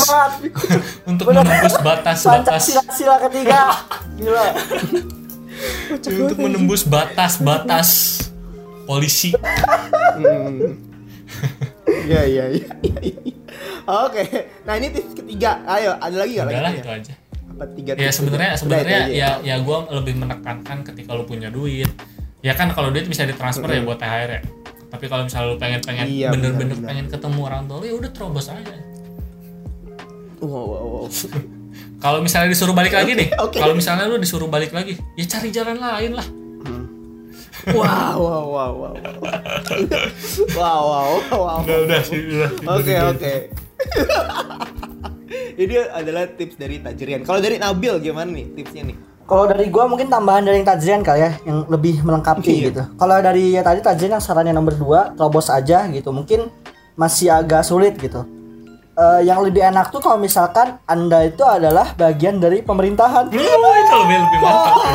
untuk 1.11 1.27
Bener. 1.29 1.43
menembus 1.43 1.75
batas-batas 1.83 2.63
sila 2.95 3.17
ketiga. 3.29 3.75
Gila. 4.17 4.47
untuk 6.25 6.39
menembus 6.39 6.83
batas-batas 6.87 7.89
polisi 8.87 9.35
Hmm. 10.11 10.77
Iya, 11.87 12.23
iya, 12.27 12.45
iya, 12.51 12.71
iya. 13.01 13.21
Oke. 13.87 14.23
Nah, 14.67 14.75
ini 14.79 14.93
tips 14.93 15.15
ketiga. 15.17 15.63
Ayo, 15.65 15.97
ada 15.97 16.17
lagi 16.23 16.33
nggak 16.39 16.47
lagi? 16.51 16.79
itu 16.83 16.91
aja 16.91 17.13
Apa 17.51 17.65
tiga 17.77 17.93
ya 17.99 18.11
sebenarnya 18.13 18.53
sebenarnya 18.57 19.01
ya 19.11 19.31
ya 19.43 19.57
gue 19.61 19.79
lebih 20.01 20.15
menekankan 20.17 20.81
ketika 20.87 21.11
lu 21.13 21.25
punya 21.29 21.53
duit 21.53 21.91
ya 22.41 22.53
kan 22.57 22.73
kalau 22.73 22.89
duit 22.89 23.05
bisa 23.05 23.25
ditransfer 23.25 23.69
ya 23.69 23.85
buat 23.85 24.01
THR 24.01 24.31
ya 24.31 24.41
tapi 24.91 25.07
kalau 25.07 25.23
misalnya 25.23 25.55
lu 25.55 25.57
pengen 25.57 25.81
pengen 25.87 26.07
Iya, 26.11 26.29
bener-bener 26.35 26.75
benar. 26.75 26.89
pengen 26.91 27.07
ketemu 27.07 27.41
orang 27.47 27.63
tua 27.71 27.77
lu 27.79 27.87
ya 27.87 27.95
udah 27.95 28.11
terobos 28.11 28.49
aja 28.51 28.75
Wow, 30.41 30.49
wow, 30.49 30.85
wow. 30.89 31.05
kalau 32.05 32.25
misalnya 32.25 32.49
disuruh 32.49 32.73
balik 32.73 32.97
lagi 32.97 33.13
nih 33.13 33.29
oke. 33.37 33.61
kalau 33.61 33.77
misalnya 33.77 34.09
lu 34.09 34.17
disuruh 34.17 34.49
balik 34.49 34.73
lagi 34.73 34.97
ya 35.15 35.25
cari 35.29 35.53
jalan 35.53 35.77
lain 35.79 36.17
lah 36.17 36.27
Wow, 37.61 38.17
wow, 38.17 38.45
wow, 38.49 38.73
wow. 38.81 38.95
Wow, 40.57 40.81
wow, 40.81 41.09
wow. 41.29 41.59
udah 41.61 41.79
udah 41.85 42.01
sih 42.01 42.41
Oke, 42.65 42.95
oke. 42.97 43.33
Ini 45.61 45.93
adalah 45.93 46.25
tips 46.25 46.57
dari 46.57 46.81
Tajrian. 46.81 47.21
Kalau 47.21 47.37
dari 47.37 47.61
Nabil 47.61 48.01
gimana 48.01 48.33
nih 48.33 48.49
tipsnya 48.57 48.89
nih? 48.89 48.97
Kalau 49.31 49.47
dari 49.47 49.71
gua 49.71 49.87
mungkin 49.87 50.11
tambahan 50.11 50.43
dari 50.43 50.59
yang 50.59 50.67
Tajrian 50.67 51.01
kali 51.01 51.23
ya 51.23 51.31
yang 51.47 51.63
lebih 51.65 52.03
melengkapi 52.03 52.43
Iya. 52.43 52.63
gitu. 52.67 52.83
Kalau 52.99 53.15
dari 53.17 53.55
ya 53.55 53.63
tadi 53.63 53.79
Tajrian 53.79 54.19
yang 54.19 54.21
sarannya 54.21 54.51
nomor 54.51 54.75
2 54.75 55.15
terobos 55.15 55.47
aja 55.47 55.87
gitu. 55.87 56.11
Mungkin 56.11 56.51
masih 56.99 57.31
agak 57.31 57.63
sulit 57.63 57.95
gitu. 57.95 58.27
Eh, 58.93 59.21
yang 59.23 59.39
lebih 59.41 59.63
enak 59.63 59.89
tuh 59.89 60.03
kalau 60.03 60.19
misalkan 60.19 60.83
Anda 60.85 61.25
itu 61.25 61.41
adalah 61.41 61.95
bagian 61.95 62.37
dari 62.37 62.59
pemerintahan. 62.61 63.31
Oh, 63.31 63.75
itu 63.79 63.95
lebih 63.97 64.17
lebih 64.19 64.39
mantap 64.43 64.77
ya. 64.83 64.95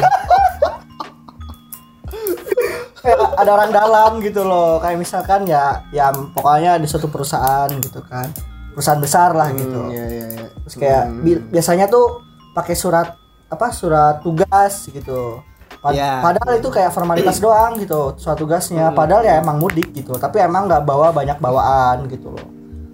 Kayak 2.97 3.17
ada 3.37 3.49
orang 3.53 3.71
dalam 3.71 4.11
gitu 4.19 4.41
loh. 4.41 4.77
Kayak 4.77 4.97
misalkan 4.99 5.45
ya 5.45 5.79
ya 5.89 6.09
pokoknya 6.11 6.75
di 6.75 6.85
suatu 6.85 7.07
perusahaan 7.07 7.71
gitu 7.71 8.03
kan. 8.03 8.27
Perusahaan 8.73 8.99
besar 8.99 9.31
lah 9.31 9.47
gitu. 9.53 9.79
Iya, 9.87 10.05
iya, 10.05 10.25
iya. 10.27 10.47
Terus 10.65 10.75
kayak 10.75 11.03
bi- 11.21 11.43
biasanya 11.49 11.87
tuh 11.87 12.19
pakai 12.51 12.75
surat 12.75 13.15
apa 13.55 13.71
surat 13.71 14.19
tugas 14.19 14.85
gitu. 14.87 15.39
Pad- 15.77 15.93
Ya. 15.93 16.17
Padahal 16.19 16.57
itu 16.57 16.67
kayak 16.67 16.91
formalitas 16.91 17.37
doang 17.39 17.77
gitu 17.77 18.13
surat 18.15 18.35
tugasnya. 18.35 18.89
Padahal 18.91 19.23
ya 19.23 19.37
emang 19.37 19.57
mudik 19.57 19.89
gitu. 19.91 20.13
Tapi 20.13 20.39
emang 20.39 20.65
nggak 20.65 20.81
bawa 20.81 21.09
banyak 21.09 21.37
bawaan 21.37 22.05
gitu 22.07 22.29
loh. 22.29 22.47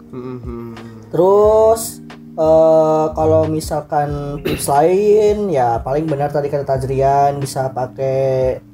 Mhm. 0.10 0.76
Terus 1.10 2.00
eh 2.34 3.06
kalau 3.12 3.44
misalkan 3.46 4.10
tips 4.40 4.64
lain 4.66 5.52
ya 5.52 5.78
paling 5.78 6.04
benar 6.06 6.30
tadi 6.30 6.48
kata 6.48 6.64
Tajrian 6.66 7.38
bisa 7.38 7.68
pakai 7.70 8.20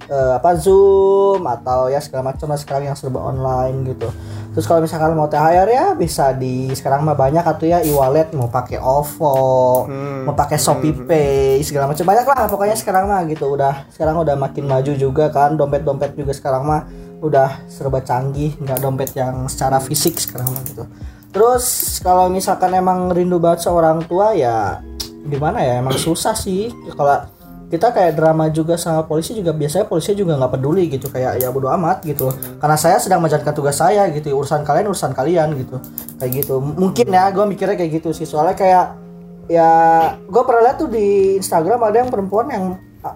eh, 0.08 0.32
apa 0.34 0.54
Zoom 0.56 1.41
atau 1.43 1.86
ya 1.88 1.97
segala 1.97 2.32
macam 2.32 2.47
lah 2.47 2.56
sekarang 2.56 2.86
yang 2.86 2.95
serba 2.95 3.19
online 3.19 3.82
gitu. 3.88 4.10
Terus 4.58 4.65
kalau 4.65 4.82
misalkan 4.82 5.13
mau 5.13 5.30
THR 5.30 5.70
ya 5.70 5.86
bisa 5.93 6.34
di 6.34 6.74
sekarang 6.74 7.06
mah 7.06 7.13
banyak 7.13 7.46
atau 7.46 7.70
ya 7.70 7.78
e-wallet 7.86 8.34
mau 8.34 8.50
pakai 8.50 8.82
OVO 8.82 9.86
Hmm. 9.86 10.26
mau 10.26 10.34
pakai 10.34 10.58
Shopee 10.58 10.98
Pay 11.06 11.62
segala 11.62 11.86
macam. 11.86 12.02
Banyak 12.02 12.26
lah 12.26 12.50
pokoknya 12.50 12.74
sekarang 12.74 13.06
mah 13.06 13.22
gitu. 13.30 13.54
Udah 13.54 13.86
sekarang 13.93 14.17
udah 14.17 14.34
makin 14.34 14.65
maju 14.65 14.98
juga 14.98 15.30
kan 15.30 15.54
dompet-dompet 15.54 16.17
juga 16.17 16.34
sekarang 16.34 16.65
mah 16.65 16.89
udah 17.22 17.70
serba 17.70 18.02
canggih 18.02 18.58
nggak 18.58 18.82
dompet 18.82 19.13
yang 19.13 19.46
secara 19.46 19.78
fisik 19.78 20.17
sekarang 20.17 20.50
mah 20.50 20.65
gitu. 20.65 20.89
Terus 21.30 21.65
kalau 22.02 22.26
misalkan 22.26 22.74
emang 22.74 23.13
rindu 23.13 23.38
banget 23.38 23.70
seorang 23.70 24.02
tua 24.10 24.34
ya 24.34 24.82
gimana 25.22 25.62
ya 25.62 25.86
emang 25.86 25.93
susah 25.93 26.34
sih. 26.34 26.74
Kalau 26.98 27.37
kita 27.67 27.91
kayak 27.91 28.15
drama 28.15 28.47
juga 28.47 28.80
sama 28.80 29.03
polisi 29.03 29.36
juga 29.36 29.51
biasanya 29.51 29.91
polisi 29.91 30.15
juga 30.15 30.39
nggak 30.39 30.56
peduli 30.56 30.88
gitu 30.88 31.12
kayak 31.12 31.43
ya 31.43 31.51
bodo 31.51 31.67
amat 31.75 31.99
gitu. 32.08 32.32
Karena 32.63 32.80
saya 32.80 32.95
sedang 32.95 33.19
menjalankan 33.19 33.51
tugas 33.51 33.75
saya 33.75 34.08
gitu 34.15 34.32
urusan 34.32 34.63
kalian 34.63 34.88
urusan 34.88 35.12
kalian 35.12 35.51
gitu. 35.60 35.75
Kayak 36.15 36.32
gitu. 36.43 36.63
Mungkin 36.63 37.12
ya 37.12 37.27
gue 37.27 37.43
mikirnya 37.43 37.75
kayak 37.75 37.99
gitu 37.99 38.15
sih. 38.15 38.23
Soalnya 38.23 38.56
kayak 38.56 38.86
ya 39.51 39.69
gue 40.15 40.43
pernah 40.47 40.71
lihat 40.71 40.77
tuh 40.80 40.91
di 40.91 41.39
Instagram 41.39 41.80
ada 41.84 41.97
yang 42.03 42.12
perempuan 42.12 42.47
yang 42.51 42.65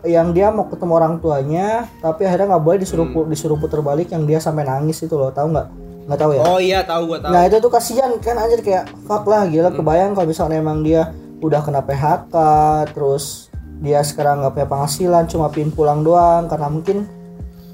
yang 0.07 0.27
dia 0.31 0.47
mau 0.47 0.71
ketemu 0.71 0.93
orang 0.95 1.13
tuanya 1.19 1.83
tapi 1.99 2.23
akhirnya 2.23 2.55
nggak 2.55 2.63
boleh 2.63 2.79
disuruh 2.79 3.11
pu- 3.11 3.27
disuruh 3.27 3.59
puter 3.59 3.83
balik 3.83 4.07
yang 4.15 4.23
dia 4.23 4.39
sampai 4.43 4.67
nangis 4.67 4.99
itu 4.99 5.15
loh. 5.15 5.31
Tahu 5.31 5.47
nggak? 5.51 5.67
Nggak 6.07 6.19
tahu 6.19 6.31
ya? 6.35 6.43
Oh 6.43 6.59
iya 6.59 6.79
tahu 6.83 7.11
gua 7.11 7.19
tahu. 7.23 7.31
Nah 7.35 7.41
itu 7.47 7.55
tuh 7.59 7.71
kasihan 7.71 8.11
kan 8.19 8.35
anjir 8.35 8.59
kayak 8.63 8.87
fuck 9.07 9.23
lah 9.27 9.47
gila 9.47 9.71
kebayang 9.71 10.11
kalau 10.11 10.27
misalnya 10.27 10.59
emang 10.59 10.83
dia 10.83 11.11
udah 11.39 11.59
kena 11.59 11.81
PHK 11.83 12.35
terus 12.95 13.50
dia 13.82 14.00
sekarang 14.00 14.39
nggak 14.39 14.54
punya 14.54 14.67
penghasilan 14.70 15.24
cuma 15.26 15.50
pin 15.50 15.67
pulang 15.67 16.00
doang 16.02 16.46
karena 16.46 16.70
mungkin 16.70 16.98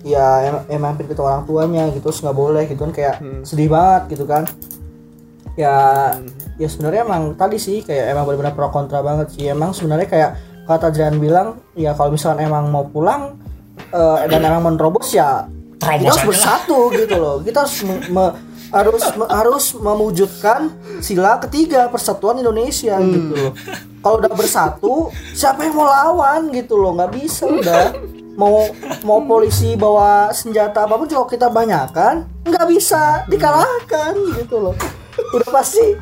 ya 0.02 0.39
em 0.41 0.56
emang 0.72 0.96
pin 0.96 1.04
ketemu 1.04 1.28
orang 1.28 1.43
tuanya 1.43 1.84
gitu 1.91 2.08
terus 2.08 2.24
nggak 2.24 2.32
boleh 2.34 2.63
gitu 2.65 2.80
kan 2.80 2.91
kayak 2.91 3.15
sedih 3.43 3.67
banget 3.67 4.15
gitu 4.15 4.24
kan. 4.24 4.48
Ya 5.58 5.76
ya 6.56 6.67
sebenarnya 6.67 7.02
emang 7.04 7.34
tadi 7.34 7.58
sih 7.58 7.82
kayak 7.82 8.13
emang 8.13 8.24
benar-benar 8.24 8.54
pro 8.54 8.70
kontra 8.70 9.02
banget 9.02 9.34
sih. 9.34 9.46
Emang 9.48 9.74
sebenarnya 9.74 10.08
kayak 10.08 10.32
kata 10.63 10.89
Jan 10.91 11.17
bilang 11.17 11.60
ya 11.74 11.91
kalau 11.91 12.13
misalnya 12.13 12.46
emang 12.46 12.70
mau 12.70 12.86
pulang 12.86 13.36
eh, 13.89 14.20
dan 14.28 14.39
emang 14.41 14.63
menerobos 14.65 15.12
ya 15.12 15.50
kita 15.78 15.84
Terobos 15.84 16.04
harus 16.04 16.13
aja 16.13 16.17
lah. 16.17 16.28
bersatu 16.30 16.78
gitu 16.93 17.15
loh. 17.17 17.36
Kita 17.41 17.58
harus 17.62 17.78
me- 17.84 18.06
me- 18.08 18.36
harus 18.67 19.04
me- 19.15 19.32
harus 19.32 19.65
mewujudkan 19.74 20.60
sila 21.00 21.39
ketiga 21.39 21.88
persatuan 21.88 22.36
Indonesia 22.38 23.00
gitu 23.00 23.34
loh 23.34 23.54
kalau 24.08 24.17
udah 24.17 24.32
bersatu 24.32 24.93
siapa 25.32 25.62
yang 25.62 25.76
mau 25.76 25.84
lawan 25.84 26.48
gitu 26.50 26.74
loh 26.74 26.96
nggak 26.96 27.12
bisa 27.12 27.43
udah 27.43 27.91
mau 28.34 28.63
mau 29.04 29.20
polisi 29.20 29.76
bawa 29.76 30.32
senjata 30.32 30.88
apa 30.88 30.96
pun 30.96 31.06
juga 31.06 31.28
kita 31.28 31.48
banyakan 31.48 32.24
nggak 32.43 32.67
bisa 32.67 33.28
dikalahkan 33.28 34.15
gitu 34.38 34.62
loh 34.62 34.76
udah 35.34 35.50
pasti 35.52 35.98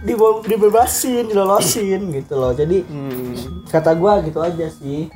dibebasin 0.46 1.26
dilolosin 1.26 2.13
gitu 2.13 2.36
loh 2.36 2.52
jadi 2.52 2.86
Hmm. 2.86 3.63
kata 3.65 3.96
gua 3.96 4.22
gitu 4.22 4.38
aja 4.38 4.70
sih 4.70 5.10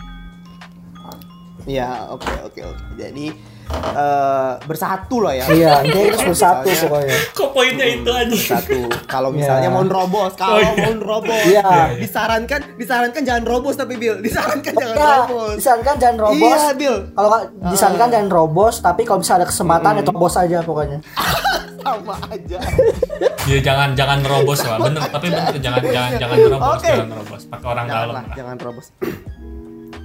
Ya, 1.68 2.10
oke 2.10 2.26
oke 2.42 2.66
oke. 2.66 2.84
Jadi 2.98 3.30
eh, 3.72 4.52
bersatu 4.62 5.16
loh 5.20 5.30
ya. 5.30 5.46
iya 5.50 5.82
kita 5.82 5.98
harus 6.08 6.22
bersatu 6.28 6.68
Soalnya- 6.68 6.84
pokoknya 6.84 7.18
Kok 7.32 7.50
poinnya 7.52 7.86
itu 7.88 8.10
aja? 8.10 8.30
Bersatu. 8.30 8.78
Kalau 9.06 9.30
misalnya 9.30 9.68
Ya. 9.68 9.72
mau 9.72 9.82
nerobos, 9.82 10.34
kalau 10.34 10.56
Oh, 10.56 10.60
iya. 10.60 10.74
mau 10.76 10.94
nerobos, 10.96 11.42
Iya. 11.44 11.70
disarankan 11.96 12.60
disarankan 12.76 13.22
jangan 13.22 13.44
robos 13.44 13.76
tapi 13.76 13.94
Bill, 13.96 14.18
disarankan 14.20 14.74
jangan 14.74 14.96
ya 14.96 15.10
robos. 15.24 15.54
disarankan 15.56 15.96
jangan 15.98 16.18
robos 16.20 16.60
Iya, 16.60 16.72
Bill. 16.74 16.96
kalau 17.12 17.30
disarankan 17.68 18.08
jangan 18.10 18.30
robos 18.30 18.76
tapi 18.80 19.02
kalau 19.04 19.20
bisa 19.20 19.34
ada 19.36 19.46
kesempatan 19.46 19.92
ya 19.96 20.04
terobos 20.04 20.34
aja 20.36 20.58
pokoknya 20.62 21.00
Sama 21.80 22.12
aja. 22.28 22.60
Iya 23.46 23.60
jangan 23.64 23.96
jangan 23.96 24.20
nerobos 24.20 24.60
lah, 24.62 24.78
bener. 24.78 25.00
Tapi 25.02 25.28
bener 25.28 25.56
jangan 25.58 25.80
jangan 25.82 26.12
jangan 26.18 26.38
nerobos, 26.38 26.72
Oke. 26.76 26.92
jangan 26.92 27.08
nerobos. 27.10 27.42
Pakai 27.48 27.68
orang 27.68 27.86
dalam 27.88 28.12
lah. 28.12 28.24
jangan 28.36 28.56
robos. 28.60 28.86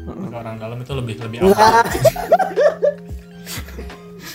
Pakai 0.07 0.37
orang 0.38 0.55
dalam 0.57 0.77
itu 0.79 0.92
lebih 0.94 1.14
lebih 1.18 1.38
aman. 1.42 1.53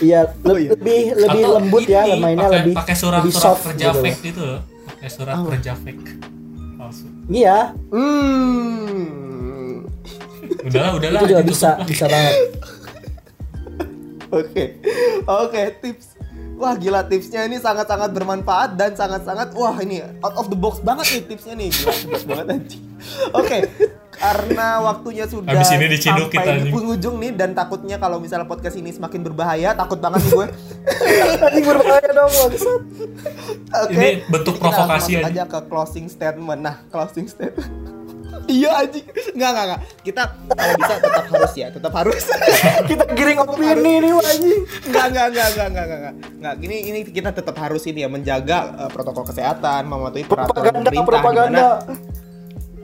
iya 0.00 0.20
Oh, 0.42 0.54
iya. 0.54 0.70
lebih 0.70 1.00
lebih 1.14 1.42
Atau 1.42 1.54
lembut 1.54 1.82
ya 1.84 2.02
ini, 2.06 2.18
mainnya 2.18 2.44
pakai- 2.44 2.58
lebih 2.58 2.74
pakai 2.74 2.94
surat 2.94 3.20
lebih 3.20 3.32
surat 3.32 3.44
soft 3.46 3.62
kerja 3.66 3.86
gitu 3.86 4.00
fake 4.00 4.22
itu 4.26 4.42
loh. 4.42 4.60
Pakai 4.86 5.08
surat 5.08 5.36
kerja 5.46 5.72
fake. 5.74 6.04
Palsu. 6.74 7.06
iya 7.28 7.58
Hmm. 7.90 9.84
Udahlah, 10.62 10.92
udahlah. 10.94 11.20
itu 11.20 11.26
juga 11.26 11.40
ditutup 11.40 11.50
bisa 11.50 11.68
lah. 11.70 11.86
bisa 11.86 12.04
banget 12.06 12.34
Oke, 14.30 14.78
oke 15.26 15.62
tips. 15.80 16.06
Wah 16.54 16.76
gila 16.76 17.02
tipsnya 17.02 17.42
ini 17.42 17.56
sangat-sangat 17.56 18.12
bermanfaat 18.12 18.76
dan 18.76 18.92
sangat-sangat 18.92 19.50
wah 19.52 19.74
ini 19.76 19.98
out 20.20 20.36
of 20.36 20.46
the 20.46 20.54
box 20.54 20.78
banget 20.78 21.08
nih 21.08 21.22
tipsnya 21.26 21.54
nih 21.56 21.68
gila 21.68 21.90
bagus 22.04 22.24
banget 22.24 22.46
anjing. 22.48 22.82
Oke, 23.32 23.58
karena 24.20 24.84
waktunya 24.84 25.24
sudah 25.24 25.48
Habis 25.48 25.72
ini 25.72 25.86
diciduk 25.88 26.28
sampai 26.28 26.44
kita, 26.44 26.52
di 26.60 26.68
penghujung 26.68 27.16
nih 27.16 27.32
dan 27.32 27.56
takutnya 27.56 27.96
kalau 27.96 28.20
misalnya 28.20 28.44
podcast 28.44 28.76
ini 28.76 28.92
semakin 28.92 29.24
berbahaya 29.24 29.72
takut 29.72 29.96
banget 29.96 30.20
nih 30.28 30.32
gue. 30.36 30.46
anjing 31.48 31.64
berbahaya 31.64 32.10
dong 32.12 32.32
Oke. 33.80 33.96
Ini 33.96 34.08
bentuk 34.28 34.60
kita 34.60 34.68
langsung 34.68 34.84
provokasi 34.84 35.12
aja. 35.16 35.28
aja 35.32 35.42
ke 35.48 35.58
closing 35.72 36.06
statement. 36.12 36.60
Nah, 36.60 36.76
closing 36.92 37.32
statement. 37.32 37.72
iya 38.60 38.84
anjing. 38.84 39.08
Enggak, 39.32 39.50
enggak, 39.56 39.64
enggak. 39.64 39.80
Kita 40.04 40.22
kalau 40.52 40.74
bisa 40.76 40.94
tetap 41.00 41.24
harus 41.24 41.52
ya, 41.56 41.68
tetap 41.72 41.92
harus. 41.96 42.22
kita 42.92 43.04
giring 43.16 43.38
opini 43.40 43.92
nih 44.04 44.12
anjing 44.20 44.60
Enggak, 44.84 45.04
enggak, 45.16 45.26
enggak, 45.32 45.48
enggak, 45.48 45.48
enggak, 45.48 45.84
enggak, 45.88 45.96
enggak. 45.96 46.14
Enggak, 46.36 46.54
ini 46.60 46.76
ini 46.92 46.98
kita 47.08 47.30
tetap 47.32 47.56
harus 47.56 47.82
ini 47.88 48.04
ya 48.04 48.08
menjaga 48.12 48.58
eh, 48.84 48.90
protokol 48.92 49.24
kesehatan, 49.24 49.88
mematuhi 49.88 50.28
peraturan 50.28 50.52
propaganda 50.52 50.88
pemerintah 50.92 51.08
propaganda 51.08 51.64
di 51.88 51.96
mana 51.96 52.28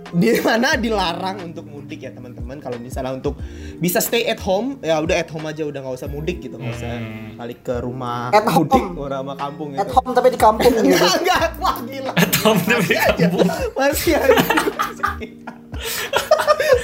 di 0.08 0.38
mana 0.38 0.74
dilarang 0.74 1.42
untuk 1.44 1.64
mudik 1.64 2.00
ya 2.00 2.10
teman-teman. 2.10 2.58
Kalau 2.58 2.76
misalnya 2.76 3.12
untuk 3.12 3.34
bisa 3.76 3.98
stay 3.98 4.24
at 4.24 4.38
home, 4.38 4.78
ya 4.80 4.98
udah 4.98 5.16
at 5.16 5.26
home 5.26 5.44
aja 5.44 5.62
udah 5.62 5.80
nggak 5.80 5.96
usah 5.96 6.06
mudik 6.06 6.38
gitu, 6.40 6.54
nggak 6.54 6.72
usah 6.72 6.92
Hmm. 6.96 7.34
balik 7.36 7.60
ke 7.60 7.74
rumah 7.76 8.30
At 8.30 8.44
home. 8.44 8.66
mudik 8.66 8.84
orang 8.96 9.20
sama 9.20 9.34
kampung 9.34 9.68
at 9.72 9.78
gitu. 9.80 9.94
home 9.94 10.10
tapi 10.12 10.28
di 10.28 10.38
kampung 10.38 10.72
gitu 10.76 10.86
Enggak, 10.86 11.14
enggak, 11.18 11.42
wah 11.56 11.76
gila. 11.80 12.12
Tom 12.32 12.56
dari 12.62 12.94
kampung. 12.94 13.48
Masih 13.72 14.12
anjing. 14.14 15.32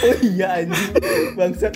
oh 0.02 0.14
iya 0.20 0.48
anjing. 0.58 0.90
Bangsat. 1.34 1.72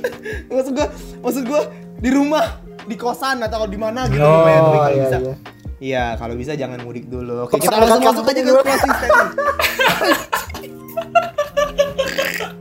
Maksud 0.46 0.72
gua, 0.72 0.86
maksud 1.20 1.42
gua 1.44 1.62
di 1.96 2.10
rumah, 2.10 2.44
di 2.82 2.94
kosan 2.94 3.40
atau 3.40 3.64
di 3.64 3.76
mana 3.76 4.04
gitu 4.06 4.20
Oh, 4.20 4.42
lumayan 4.42 4.60
tapi 4.62 4.76
kalau 4.76 4.90
iya, 4.90 5.02
bisa. 5.02 5.18
iya. 5.18 5.34
Iya, 5.76 6.04
kalau 6.16 6.34
bisa 6.34 6.52
jangan 6.52 6.80
mudik 6.80 7.04
dulu. 7.04 7.44
Oke, 7.44 7.56
kita 7.58 7.76
langsung 7.76 8.00
masuk 8.02 8.24
aja 8.26 8.40
ke 8.40 8.52
closing 8.54 8.92
statement. 8.92 9.30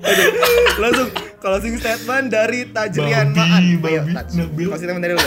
Aduh, 0.06 0.30
langsung 0.78 1.08
closing 1.40 1.76
statement 1.78 2.30
dari 2.30 2.70
Tajrian 2.70 3.34
Maan. 3.34 3.62
Ayo, 3.64 3.78
babi, 3.80 4.12
Taj. 4.14 4.30
Nabil. 4.34 4.66
Closing 4.70 4.86
statement 4.86 5.04
dari 5.04 5.14
lu. 5.14 5.24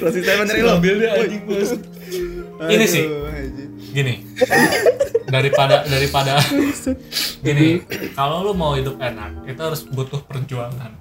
Closing 0.00 0.22
statement 0.26 0.48
dari 0.48 0.60
lu. 0.60 0.70
Ambil 0.70 0.94
deh 0.98 1.08
Woi. 1.08 1.20
anjing 1.22 1.42
bos. 1.44 1.70
Ini 2.66 2.84
sih. 2.86 3.04
Gini. 3.92 4.14
daripada 5.26 5.82
daripada 5.82 6.38
gini, 7.42 7.82
kalau 8.14 8.46
lu 8.46 8.52
mau 8.54 8.78
hidup 8.78 8.94
enak, 8.96 9.42
itu 9.42 9.58
harus 9.58 9.82
butuh 9.82 10.22
perjuangan. 10.22 10.94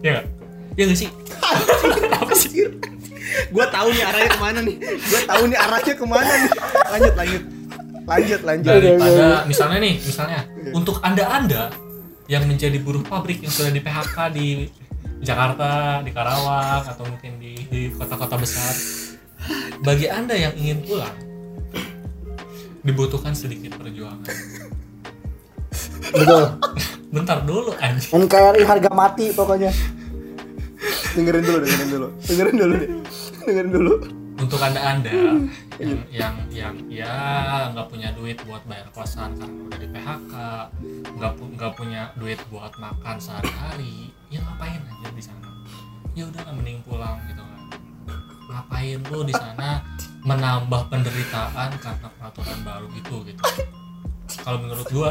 Ya 0.00 0.16
nggak? 0.16 0.26
Ya 0.72 0.82
nggak 0.88 0.98
sih? 0.98 1.10
Apa 2.08 2.32
sih? 2.40 2.41
Gue 3.50 3.64
tahu 3.68 3.88
nih 3.92 4.04
arahnya 4.04 4.30
ke 4.30 4.40
mana 4.40 4.58
nih. 4.60 4.76
Gue 4.80 5.20
tahu 5.24 5.42
nih 5.48 5.58
arahnya 5.58 5.94
ke 5.94 6.04
mana 6.06 6.30
nih. 6.32 6.50
Lanjut, 6.92 7.14
lanjut. 7.16 7.42
Lanjut, 8.02 8.40
lanjut. 8.42 8.66
daripada 8.66 9.46
misalnya 9.46 9.78
nih 9.78 9.94
misalnya 10.02 10.40
untuk 10.74 10.98
anda 11.06 11.24
anda 11.30 11.62
yang 12.26 12.50
menjadi 12.50 12.74
buruh 12.82 13.06
pabrik 13.06 13.38
yang 13.46 13.52
sudah 13.54 13.70
di 13.70 13.78
PHK 13.78 14.16
di 14.34 14.46
Jakarta 15.22 16.02
di 16.02 16.10
Karawang 16.10 16.82
atau 16.82 17.06
mungkin 17.06 17.38
di 17.38 17.54
di 17.70 17.80
kota-kota 17.94 18.34
besar 18.42 18.74
bagi 19.86 20.10
anda 20.10 20.34
yang 20.34 20.50
ingin 20.58 20.82
pulang 20.82 21.14
dibutuhkan 22.82 23.38
sedikit 23.38 23.78
perjuangan 23.78 24.34
betul 26.10 26.44
bentar 27.14 27.38
dulu 27.46 27.70
anjing 27.78 28.10
NKRI 28.18 28.66
harga 28.66 28.90
mati 28.90 29.30
pokoknya 29.30 29.70
dengerin 31.12 31.44
dulu, 31.44 31.58
dengerin 31.62 31.88
dulu. 31.92 32.08
Dengerin 32.26 32.56
dulu 32.56 32.72
deh. 32.74 32.90
Dengerin 33.42 33.70
dulu. 33.70 33.94
untuk 34.32 34.58
anda 34.58 34.80
anda 34.80 35.12
yang 35.78 36.02
yang 36.10 36.34
yang 36.50 36.74
ya 36.88 37.14
nggak 37.70 37.86
punya 37.86 38.10
duit 38.10 38.34
buat 38.42 38.58
bayar 38.64 38.88
kosan 38.90 39.38
karena 39.38 39.60
udah 39.62 39.78
di 39.78 39.88
PHK 39.88 40.34
nggak 41.14 41.32
pu- 41.36 41.52
nggak 41.52 41.72
punya 41.76 42.02
duit 42.16 42.40
buat 42.48 42.72
makan 42.74 43.16
sehari-hari 43.16 44.10
ya 44.28 44.40
ngapain 44.40 44.82
aja 44.82 45.08
di 45.10 45.22
sana? 45.22 45.46
Ya 46.12 46.26
udah 46.26 46.42
lah, 46.42 46.52
mending 46.52 46.80
pulang 46.82 47.20
gitu 47.24 47.38
kan. 47.38 47.60
Ngapain 48.48 48.98
lu 49.04 49.20
di 49.22 49.32
sana 49.32 49.84
menambah 50.22 50.82
penderitaan 50.88 51.70
karena 51.78 52.08
peraturan 52.10 52.58
baru 52.62 52.88
itu 52.90 53.16
gitu? 53.24 53.42
Kalau 54.42 54.58
menurut 54.58 54.88
gua 54.88 55.10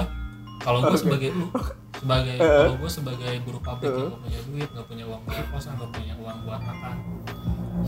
kalau 0.59 0.81
gua 0.81 0.97
sebagai 0.97 1.29
lu 1.31 1.47
sebagai 1.95 2.35
kalau 2.35 2.75
gua 2.75 2.91
sebagai 2.91 3.33
buruh 3.41 3.61
pabrik 3.61 3.89
yang 3.89 4.09
gak 4.09 4.19
punya 4.19 4.39
duit 4.43 4.67
nggak 4.67 4.87
punya 4.87 5.03
uang 5.05 5.21
bayar 5.23 5.45
kosan 5.49 5.73
nggak 5.73 5.91
punya 5.93 6.13
uang 6.17 6.37
buat 6.43 6.59
makan 6.59 6.95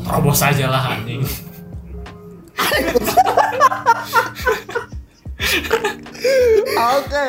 terobos 0.02 0.42
aja 0.42 0.66
lah 0.68 0.84
anjing 0.92 1.22
Oke, 6.74 7.28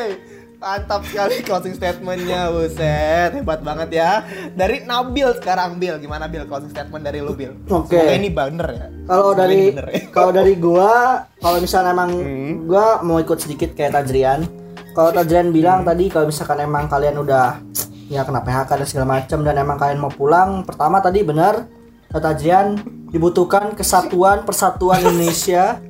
mantap 0.57 1.03
sekali 1.05 1.43
closing 1.43 1.75
statementnya, 1.75 2.49
buset, 2.49 3.31
hebat 3.33 3.61
banget 3.61 3.89
ya. 3.95 4.11
Dari 4.51 4.83
Nabil 4.83 5.29
sekarang, 5.37 5.77
Bil, 5.77 5.99
gimana 5.99 6.27
Bil 6.27 6.45
closing 6.45 6.71
statement 6.71 7.03
dari 7.03 7.21
lu, 7.21 7.35
Bil? 7.35 7.55
Oke. 7.67 7.95
Semoga 7.95 8.15
ini 8.15 8.29
bener 8.31 8.69
ya. 8.71 8.87
Kalau 9.05 9.31
dari 9.33 9.61
bener 9.71 9.87
ya. 9.89 10.01
kalau 10.11 10.31
dari 10.31 10.55
gua, 10.65 10.93
kalau 11.39 11.59
misalnya 11.59 11.91
emang 11.93 12.11
Hmm. 12.15 12.53
gua 12.65 13.03
mau 13.03 13.19
ikut 13.19 13.39
sedikit 13.39 13.73
kayak 13.73 13.93
Tajrian. 13.95 14.47
Kalau 14.93 15.11
Tajrian 15.11 15.51
bilang 15.51 15.83
Hmm. 15.83 15.89
tadi 15.91 16.05
kalau 16.09 16.27
misalkan 16.29 16.59
emang 16.61 16.87
kalian 16.87 17.17
udah 17.19 17.59
ya 18.07 18.23
kena 18.23 18.41
PHK 18.41 18.71
dan 18.75 18.87
segala 18.87 19.07
macam 19.13 19.39
dan 19.43 19.55
emang 19.57 19.77
kalian 19.77 19.99
mau 19.99 20.13
pulang, 20.13 20.63
pertama 20.63 21.01
tadi 21.01 21.21
benar 21.21 21.67
kata 22.15 22.31
Tajrian 22.31 22.79
dibutuhkan 23.11 23.75
kesatuan 23.75 24.47
persatuan 24.47 25.03
Indonesia. 25.03 25.83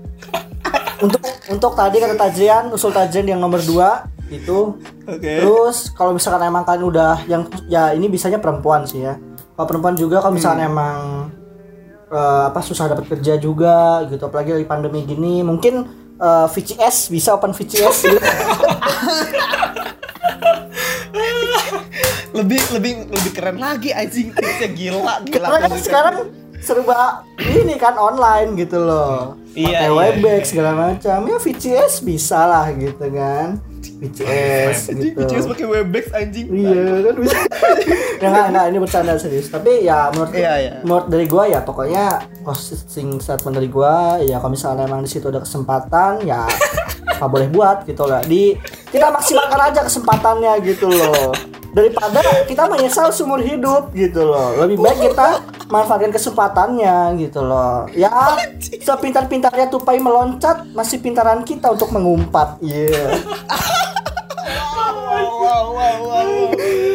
untuk 1.05 1.21
untuk 1.53 1.73
tadi 1.77 2.01
kata 2.01 2.17
Tajrian 2.17 2.73
usul 2.73 2.89
Tajrian 2.97 3.37
yang 3.37 3.41
nomor 3.45 3.61
dua 3.61 4.09
itu 4.33 4.81
Oke. 5.05 5.21
Terus 5.21 5.93
kalau 5.93 6.17
misalkan 6.17 6.49
emang 6.49 6.65
kalian 6.65 6.89
udah 6.89 7.29
yang 7.29 7.45
ya 7.69 7.93
ini 7.93 8.09
bisanya 8.09 8.41
perempuan 8.41 8.89
sih 8.89 9.05
ya. 9.05 9.21
Kalau 9.53 9.69
perempuan 9.69 10.01
juga 10.01 10.25
kalau 10.25 10.33
misalkan 10.33 10.65
emang 10.65 11.29
eh, 12.09 12.43
apa 12.49 12.65
susah 12.65 12.89
dapat 12.89 13.05
kerja 13.05 13.37
juga 13.37 14.09
gitu 14.09 14.25
apalagi 14.25 14.57
lagi 14.57 14.65
pandemi 14.65 15.05
gini 15.05 15.45
mungkin 15.45 15.85
eh, 16.17 16.47
VCS 16.49 17.13
bisa 17.13 17.37
open 17.37 17.53
VCS 17.53 17.97
gitu. 18.09 18.17
Lebih 22.35 22.61
lebih 22.75 22.93
lebih 23.09 23.33
keren 23.33 23.57
lagi 23.63 23.95
anjing 23.95 24.35
tipsnya 24.35 24.69
gila, 24.75 25.15
gila. 25.31 25.47
Karena 25.47 25.59
kan 25.71 25.73
sekarang 25.79 26.17
serba 26.59 27.23
ini 27.39 27.75
kan 27.79 27.95
online 27.95 28.59
gitu 28.59 28.83
loh. 28.83 29.39
Iya, 29.55 29.87
Pakai 29.87 29.87
iya, 29.87 29.95
Webex 29.95 30.43
segala 30.51 30.73
macam. 30.75 31.19
Ya 31.31 31.39
VCS 31.39 32.03
bisa 32.03 32.43
lah 32.43 32.67
gitu 32.75 33.07
kan. 33.15 33.63
Anjing, 34.03 35.15
gitu. 35.15 35.21
Cus 35.29 35.47
pakai 35.49 35.67
Webex 35.71 36.05
anjing. 36.13 36.47
Iya 36.51 36.85
kan 37.05 37.15
bisa. 37.21 37.39
ya 38.21 38.27
enggak, 38.29 38.47
enggak, 38.51 38.65
ini 38.69 38.79
bercanda 38.81 39.13
serius. 39.17 39.49
Tapi 39.49 39.87
ya 39.87 40.11
menurut 40.11 40.33
Iya, 40.35 40.53
iya. 40.59 40.73
menurut 40.83 41.07
dari 41.09 41.27
gua 41.29 41.45
ya 41.47 41.61
pokoknya 41.63 42.05
closing 42.43 43.23
statement 43.23 43.55
dari 43.57 43.69
gua 43.71 44.19
ya 44.21 44.43
kalau 44.43 44.53
misalnya 44.53 44.85
emang 44.85 45.05
di 45.05 45.11
situ 45.11 45.31
ada 45.31 45.41
kesempatan 45.41 46.27
ya 46.27 46.45
nggak 47.17 47.31
boleh 47.31 47.49
buat 47.49 47.87
gitu 47.87 48.03
loh. 48.05 48.21
Di 48.25 48.59
kita 48.91 49.09
maksimalkan 49.11 49.61
aja 49.73 49.81
kesempatannya 49.87 50.53
gitu 50.67 50.91
loh. 50.91 51.33
Daripada 51.75 52.23
kita 52.47 52.71
menyesal 52.71 53.11
seumur 53.11 53.43
hidup 53.43 53.91
gitu 53.91 54.23
loh. 54.23 54.55
Lebih 54.63 54.79
baik 54.79 55.11
kita 55.11 55.43
manfaatkan 55.67 56.15
kesempatannya 56.15 57.19
gitu 57.19 57.43
loh. 57.43 57.91
Ya 57.91 58.39
sepintar-pintarnya 58.63 59.67
tupai 59.67 59.99
meloncat 59.99 60.71
masih 60.71 61.03
pintaran 61.03 61.43
kita 61.43 61.75
untuk 61.75 61.91
mengumpat. 61.91 62.63
Iya. 62.63 63.19
Wow, 63.19 63.74
wow, 65.73 65.97
wow, 66.03 66.29
wow. 66.29 66.51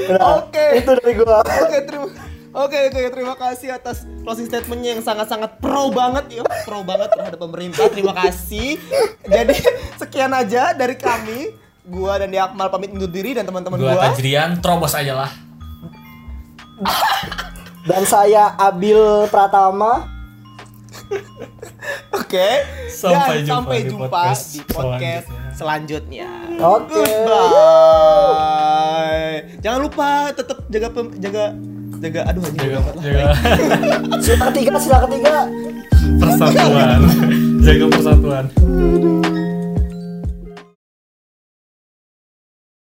Nah, 0.10 0.46
Oke. 0.46 0.66
Itu 0.84 0.92
dari 1.00 1.14
gua. 1.18 1.42
Oke, 1.42 1.78
terima 1.86 2.08
Oke, 2.50 2.90
oke, 2.90 3.14
terima 3.14 3.38
kasih 3.38 3.78
atas 3.78 4.10
closing 4.26 4.50
statementnya 4.50 4.98
yang 4.98 5.06
sangat-sangat 5.06 5.62
pro 5.62 5.94
banget 5.94 6.42
ya, 6.42 6.44
pro 6.66 6.82
banget 6.82 7.14
terhadap 7.14 7.38
pemerintah. 7.38 7.86
Terima 7.94 8.10
kasih. 8.10 8.82
Jadi 9.22 9.54
sekian 10.02 10.34
aja 10.34 10.74
dari 10.74 10.98
kami. 10.98 11.54
Gua 11.86 12.18
dan 12.22 12.34
Akmal 12.34 12.70
pamit 12.70 12.94
undur 12.94 13.10
diri 13.10 13.38
dan 13.38 13.46
teman-teman 13.46 13.78
gua 13.78 13.98
gua. 13.98 14.14
Tajrian 14.14 14.62
terobos 14.62 14.94
aja 14.94 15.26
lah 15.26 15.32
Dan 17.90 18.06
saya 18.06 18.54
Abil 18.62 19.26
Pratama. 19.34 20.06
Oke. 22.14 22.50
Sampai 22.94 23.42
dan 23.42 23.46
jumpa 23.46 23.58
sampai 23.58 23.78
di 23.82 23.90
jumpa 23.90 24.06
podcast 24.06 24.44
di 24.54 24.62
podcast 24.70 25.39
selanjutnya. 25.60 26.30
Oke. 26.58 27.04
Bye. 27.28 29.36
Jangan 29.60 29.80
lupa 29.84 30.32
tetap 30.32 30.58
jaga 30.66 30.88
pem- 30.90 31.16
jaga 31.20 31.44
jaga 32.00 32.22
aduh 32.26 32.44
jaga, 32.56 32.80
jaga 32.98 33.24
Sila 34.24 34.46
ketiga, 34.50 34.74
sila 34.80 34.98
ketiga. 35.04 35.36
persatuan 36.00 37.00
jaga 37.60 37.86
persatuan 37.88 38.46